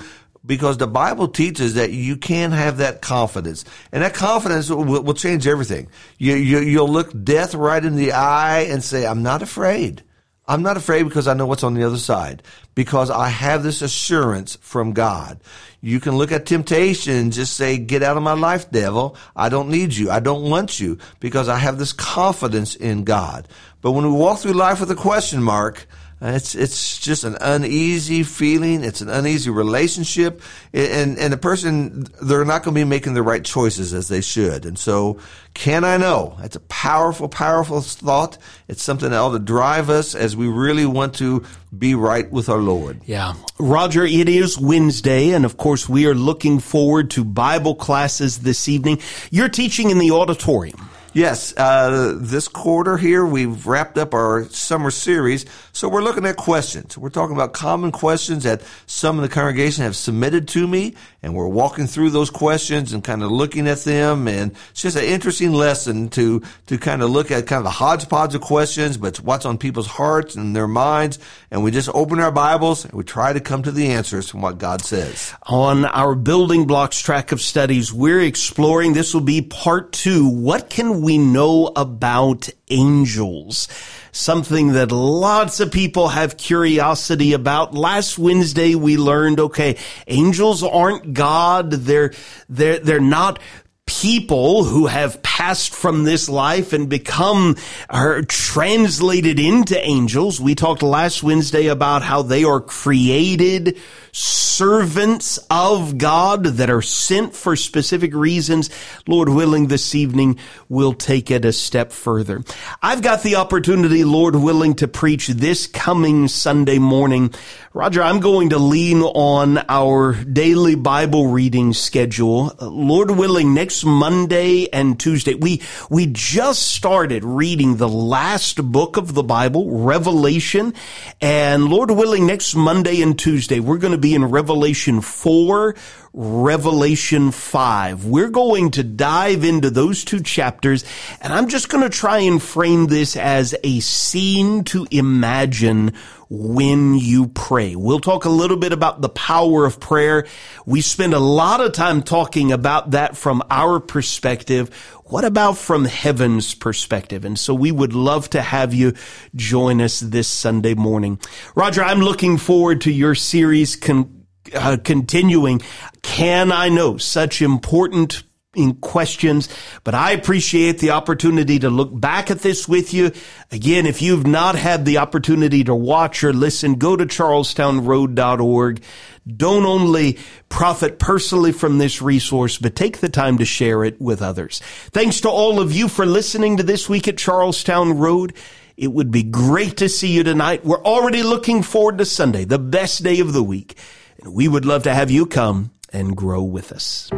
because 0.47 0.77
the 0.77 0.87
Bible 0.87 1.29
teaches 1.29 1.75
that 1.75 1.92
you 1.92 2.16
can 2.16 2.53
have 2.53 2.79
that 2.79 3.01
confidence, 3.01 3.64
and 3.92 4.03
that 4.03 4.14
confidence 4.14 4.68
will, 4.68 5.03
will 5.03 5.14
change 5.14 5.47
everything. 5.47 5.88
You, 6.18 6.35
you 6.35 6.61
you'll 6.61 6.88
look 6.88 7.11
death 7.25 7.55
right 7.55 7.83
in 7.85 7.97
the 7.97 8.12
eye 8.12 8.61
and 8.61 8.83
say, 8.83 9.07
"I'm 9.07 9.23
not 9.23 9.42
afraid." 9.42 10.03
I'm 10.46 10.62
not 10.62 10.76
afraid 10.76 11.04
because 11.04 11.26
I 11.26 11.33
know 11.33 11.46
what's 11.46 11.64
on 11.64 11.72
the 11.72 11.85
other 11.85 11.96
side, 11.96 12.42
because 12.74 13.11
I 13.11 13.28
have 13.28 13.62
this 13.62 13.80
assurance 13.80 14.57
from 14.61 14.92
God. 14.92 15.40
You 15.80 16.00
can 16.00 16.16
look 16.16 16.33
at 16.33 16.44
temptation 16.44 17.14
and 17.14 17.33
just 17.33 17.57
say, 17.57 17.78
get 17.78 18.02
out 18.02 18.18
of 18.18 18.22
my 18.22 18.35
life, 18.35 18.70
devil. 18.70 19.16
I 19.35 19.48
don't 19.48 19.70
need 19.70 19.94
you. 19.94 20.11
I 20.11 20.20
don't 20.20 20.50
want 20.50 20.80
you 20.80 20.98
because 21.18 21.48
I 21.48 21.57
have 21.57 21.78
this 21.78 21.94
confidence 21.94 22.74
in 22.74 23.04
God. 23.04 23.48
But 23.80 23.92
when 23.92 24.04
we 24.04 24.12
walk 24.12 24.38
through 24.40 24.52
life 24.52 24.80
with 24.80 24.90
a 24.90 24.94
question 24.94 25.42
mark, 25.42 25.87
Uh, 26.22 26.29
it's 26.29 26.55
it's 26.55 26.98
just 26.98 27.24
an 27.24 27.37
uneasy 27.40 28.22
feeling. 28.22 28.85
It's 28.85 29.00
an 29.00 29.09
uneasy 29.09 29.50
relationship, 29.50 30.40
and 30.72 31.18
and 31.18 31.33
the 31.33 31.37
person 31.37 32.07
they're 32.22 32.44
not 32.44 32.62
going 32.62 32.74
to 32.74 32.81
be 32.81 32.85
making 32.85 33.14
the 33.14 33.22
right 33.22 33.44
choices 33.44 33.92
as 33.92 34.09
they 34.09 34.20
should. 34.20 34.64
And 34.64 34.79
so, 34.79 35.18
can 35.55 35.85
I 35.85 35.96
know? 35.96 36.37
It's 36.42 36.57
a 36.57 36.61
powerful, 36.61 37.29
powerful 37.29 37.81
thought. 37.81 38.38
It's 38.68 38.83
something 38.83 39.11
that 39.11 39.18
ought 39.18 39.33
to 39.33 39.38
drive 39.38 39.90
us 39.90 40.14
as 40.14 40.37
we 40.37 40.46
really 40.46 40.87
want 40.87 41.16
to 41.16 41.44
be 41.77 41.94
right 41.94 42.31
with 42.31 42.48
our 42.48 42.59
Lord. 42.59 43.00
Yeah, 43.05 43.35
Roger. 43.59 44.05
It 44.05 44.29
is 44.29 44.59
Wednesday, 44.59 45.31
and 45.31 45.44
of 45.44 45.57
course, 45.57 45.88
we 45.88 46.07
are 46.07 46.14
looking 46.14 46.61
forward 46.61 47.11
to 47.12 47.24
Bible 47.24 47.74
classes 47.74 48.38
this 48.38 48.68
evening. 48.68 49.00
You're 49.31 49.48
teaching 49.48 49.90
in 49.90 49.98
the 49.98 50.12
auditorium. 50.12 50.90
Yes, 51.14 51.57
uh, 51.57 52.14
this 52.16 52.48
quarter 52.48 52.96
here, 52.96 53.24
we've 53.24 53.68
wrapped 53.68 53.98
up 53.98 54.14
our 54.14 54.46
summer 54.46 54.90
series. 54.90 55.46
So 55.72 55.88
we're 55.88 56.03
looking 56.03 56.27
at 56.27 56.37
questions. 56.37 56.98
We're 56.98 57.09
talking 57.09 57.37
about 57.37 57.53
common 57.53 57.92
questions 57.92 58.42
that 58.42 58.62
some 58.87 59.16
of 59.16 59.22
the 59.22 59.29
congregation 59.29 59.85
have 59.85 59.94
submitted 59.94 60.48
to 60.48 60.66
me, 60.66 60.96
and 61.24 61.34
we're 61.34 61.48
walking 61.48 61.87
through 61.87 62.10
those 62.10 62.28
questions 62.28 62.92
and 62.92 63.02
kind 63.02 63.22
of 63.22 63.30
looking 63.30 63.66
at 63.66 63.78
them. 63.78 64.28
And 64.28 64.52
it's 64.70 64.82
just 64.82 64.96
an 64.96 65.04
interesting 65.04 65.54
lesson 65.54 66.10
to, 66.10 66.42
to 66.66 66.76
kind 66.76 67.00
of 67.00 67.10
look 67.10 67.30
at 67.30 67.46
kind 67.46 67.60
of 67.60 67.66
a 67.66 67.70
hodgepodge 67.70 68.34
of 68.34 68.42
questions, 68.42 68.98
but 68.98 69.16
what's 69.20 69.46
on 69.46 69.56
people's 69.56 69.87
hearts 69.87 70.37
and 70.37 70.54
their 70.54 70.68
minds. 70.68 71.18
And 71.50 71.64
we 71.64 71.70
just 71.70 71.88
open 71.94 72.20
our 72.20 72.30
Bibles 72.30 72.84
and 72.84 72.92
we 72.92 73.04
try 73.04 73.32
to 73.32 73.40
come 73.40 73.62
to 73.62 73.72
the 73.72 73.87
answers 73.87 74.28
from 74.28 74.42
what 74.42 74.58
God 74.58 74.84
says. 74.84 75.32
On 75.44 75.87
our 75.87 76.14
building 76.14 76.66
blocks 76.66 77.00
track 77.00 77.32
of 77.32 77.40
studies, 77.40 77.90
we're 77.90 78.20
exploring, 78.20 78.92
this 78.92 79.14
will 79.14 79.22
be 79.22 79.40
part 79.40 79.92
two. 79.92 80.28
What 80.28 80.68
can 80.68 81.00
we 81.00 81.16
know 81.16 81.72
about 81.74 82.50
angels? 82.74 83.68
Something 84.12 84.72
that 84.74 84.92
lots 84.92 85.60
of 85.60 85.72
people 85.72 86.08
have 86.08 86.37
curiosity 86.37 87.32
about. 87.32 87.74
Last 87.74 88.18
Wednesday 88.18 88.74
we 88.74 88.96
learned, 88.96 89.40
okay, 89.40 89.76
angels 90.06 90.62
aren't 90.62 91.14
God. 91.14 91.70
They're, 91.70 92.12
they're, 92.48 92.78
they're 92.78 93.00
not 93.00 93.38
people 93.87 94.64
who 94.64 94.87
have 94.87 95.22
passed 95.22 95.74
from 95.74 96.04
this 96.04 96.28
life 96.28 96.72
and 96.72 96.88
become 96.88 97.56
are 97.90 98.22
translated 98.22 99.38
into 99.38 99.78
angels. 99.78 100.40
We 100.40 100.54
talked 100.54 100.82
last 100.82 101.22
Wednesday 101.22 101.66
about 101.66 102.02
how 102.02 102.22
they 102.22 102.44
are 102.44 102.60
created 102.60 103.78
servants 104.14 105.40
of 105.50 105.98
God 105.98 106.44
that 106.44 106.70
are 106.70 106.81
sent 106.81 107.35
for 107.35 107.57
specific 107.57 108.14
reasons. 108.14 108.70
Lord 109.09 109.29
willing, 109.29 109.66
this 109.66 109.96
evening 109.96 110.38
we'll 110.68 110.92
take 110.92 111.33
it 111.33 111.44
a 111.44 111.53
step 111.53 111.90
further. 111.90 112.44
I've 112.81 113.03
got 113.03 113.24
the 113.24 113.35
opportunity, 113.35 114.05
Lord 114.05 114.37
willing, 114.37 114.74
to 114.74 114.87
preach 114.87 115.27
this 115.27 115.66
coming 115.66 116.29
Sunday 116.29 116.79
morning. 116.79 117.35
Roger, 117.72 118.05
I'm 118.05 118.20
going 118.20 118.50
to 118.50 118.59
lean 118.59 119.03
on 119.03 119.59
our 119.68 120.12
daily 120.12 120.77
Bible 120.77 121.27
reading 121.27 121.72
schedule. 121.72 122.55
Lord 122.61 123.11
willing, 123.11 123.53
next 123.53 123.85
Monday 123.85 124.68
and 124.72 125.00
Tuesday, 125.00 125.35
we, 125.35 125.61
we 125.90 126.07
just 126.07 126.62
started 126.62 127.24
reading 127.24 127.77
the 127.77 127.88
last 127.88 128.64
book 128.64 128.96
of 128.96 129.14
the 129.14 129.24
Bible, 129.24 129.81
Revelation. 129.81 130.72
And 131.20 131.64
Lord 131.64 131.90
willing, 131.90 132.27
next 132.27 132.55
Monday 132.55 133.03
and 133.03 133.18
Tuesday, 133.18 133.59
we're 133.59 133.79
going 133.79 133.90
to 133.90 134.04
be 134.05 134.14
in 134.14 134.27
Revelation 134.27 135.01
4, 135.01 135.75
Revelation 136.16 137.33
5. 137.33 138.05
We're 138.05 138.31
going 138.31 138.70
to 138.72 138.85
dive 138.85 139.42
into 139.42 139.68
those 139.68 140.05
two 140.05 140.20
chapters, 140.20 140.85
and 141.20 141.33
I'm 141.33 141.48
just 141.48 141.68
going 141.68 141.83
to 141.83 141.90
try 141.90 142.18
and 142.18 142.40
frame 142.40 142.87
this 142.87 143.16
as 143.16 143.53
a 143.64 143.81
scene 143.81 144.62
to 144.64 144.87
imagine 144.92 145.92
when 146.31 146.94
you 146.94 147.27
pray. 147.27 147.74
We'll 147.74 147.98
talk 147.98 148.27
a 148.27 148.31
little 148.31 148.57
bit 148.57 148.72
about 148.72 149.00
the 149.00 149.09
power 149.09 149.66
of 149.66 149.81
prayer. 149.81 150.27
We 150.64 150.83
spend 150.83 151.14
a 151.14 151.18
lot 151.18 151.61
of 151.61 151.72
time 151.72 152.00
talking 152.00 152.53
about 152.53 152.92
that 152.92 153.16
from 153.16 153.42
our 153.50 153.81
perspective. 153.81 154.72
What 155.07 155.24
about 155.24 155.59
from 155.59 155.85
heaven's 155.85 156.55
perspective? 156.55 157.24
And 157.24 157.37
so 157.37 157.55
we 157.55 157.72
would 157.72 157.92
love 157.92 158.31
to 158.31 158.40
have 158.40 158.72
you 158.72 158.94
join 159.35 159.81
us 159.81 159.98
this 159.98 160.29
Sunday 160.29 160.74
morning. 160.74 161.18
Roger, 161.57 161.83
I'm 161.83 162.00
looking 162.00 162.38
forward 162.38 162.83
to 162.83 162.92
your 162.92 163.16
series 163.16 163.74
con- 163.74 164.23
uh, 164.52 164.76
continuing. 164.83 165.61
Can 166.02 166.52
I 166.52 166.68
know 166.68 166.96
such 166.96 167.40
important 167.40 168.24
in 168.54 168.74
questions, 168.74 169.48
but 169.83 169.94
I 169.94 170.12
appreciate 170.12 170.78
the 170.78 170.90
opportunity 170.90 171.59
to 171.59 171.70
look 171.70 171.98
back 171.98 172.30
at 172.30 172.40
this 172.40 172.68
with 172.68 172.94
you. 172.94 173.12
Again, 173.50 173.87
if 173.87 174.02
you've 174.02 174.26
not 174.26 174.54
had 174.54 174.85
the 174.85 174.98
opportunity 174.98 175.64
to 175.64 175.74
watch 175.74 176.24
or 176.24 176.33
listen, 176.33 176.76
go 176.76 176.96
to 176.96 177.07
charlestownroad.org. 177.07 178.83
Don't 179.26 179.64
only 179.64 180.18
profit 180.48 180.98
personally 180.98 181.52
from 181.52 181.78
this 181.78 182.02
resource, 182.02 182.59
but 182.59 182.76
take 182.76 182.98
the 182.98 183.09
time 183.09 183.38
to 183.38 183.44
share 183.44 183.83
it 183.85 184.00
with 184.00 184.20
others. 184.22 184.61
Thanks 184.90 185.20
to 185.22 185.30
all 185.30 185.61
of 185.61 185.72
you 185.72 185.88
for 185.88 186.07
listening 186.07 186.59
to 186.59 186.62
this 186.62 186.88
week 186.88 187.09
at 187.09 187.18
Charlestown 187.18 187.98
Road. 187.98 188.35
It 188.76 188.92
would 188.92 189.11
be 189.11 189.22
great 189.22 189.76
to 189.78 189.88
see 189.88 190.09
you 190.09 190.24
tonight. 190.24 190.64
We're 190.64 190.83
already 190.83 191.22
looking 191.22 191.62
forward 191.62 191.98
to 191.98 192.04
Sunday, 192.04 192.44
the 192.44 192.59
best 192.59 193.02
day 193.02 193.20
of 193.20 193.33
the 193.33 193.42
week. 193.42 193.78
We 194.26 194.48
would 194.48 194.64
love 194.64 194.84
to 194.84 194.94
have 194.94 195.10
you 195.10 195.26
come 195.26 195.70
and 195.92 196.16
grow 196.16 196.42
with 196.42 196.72
us. 196.72 197.10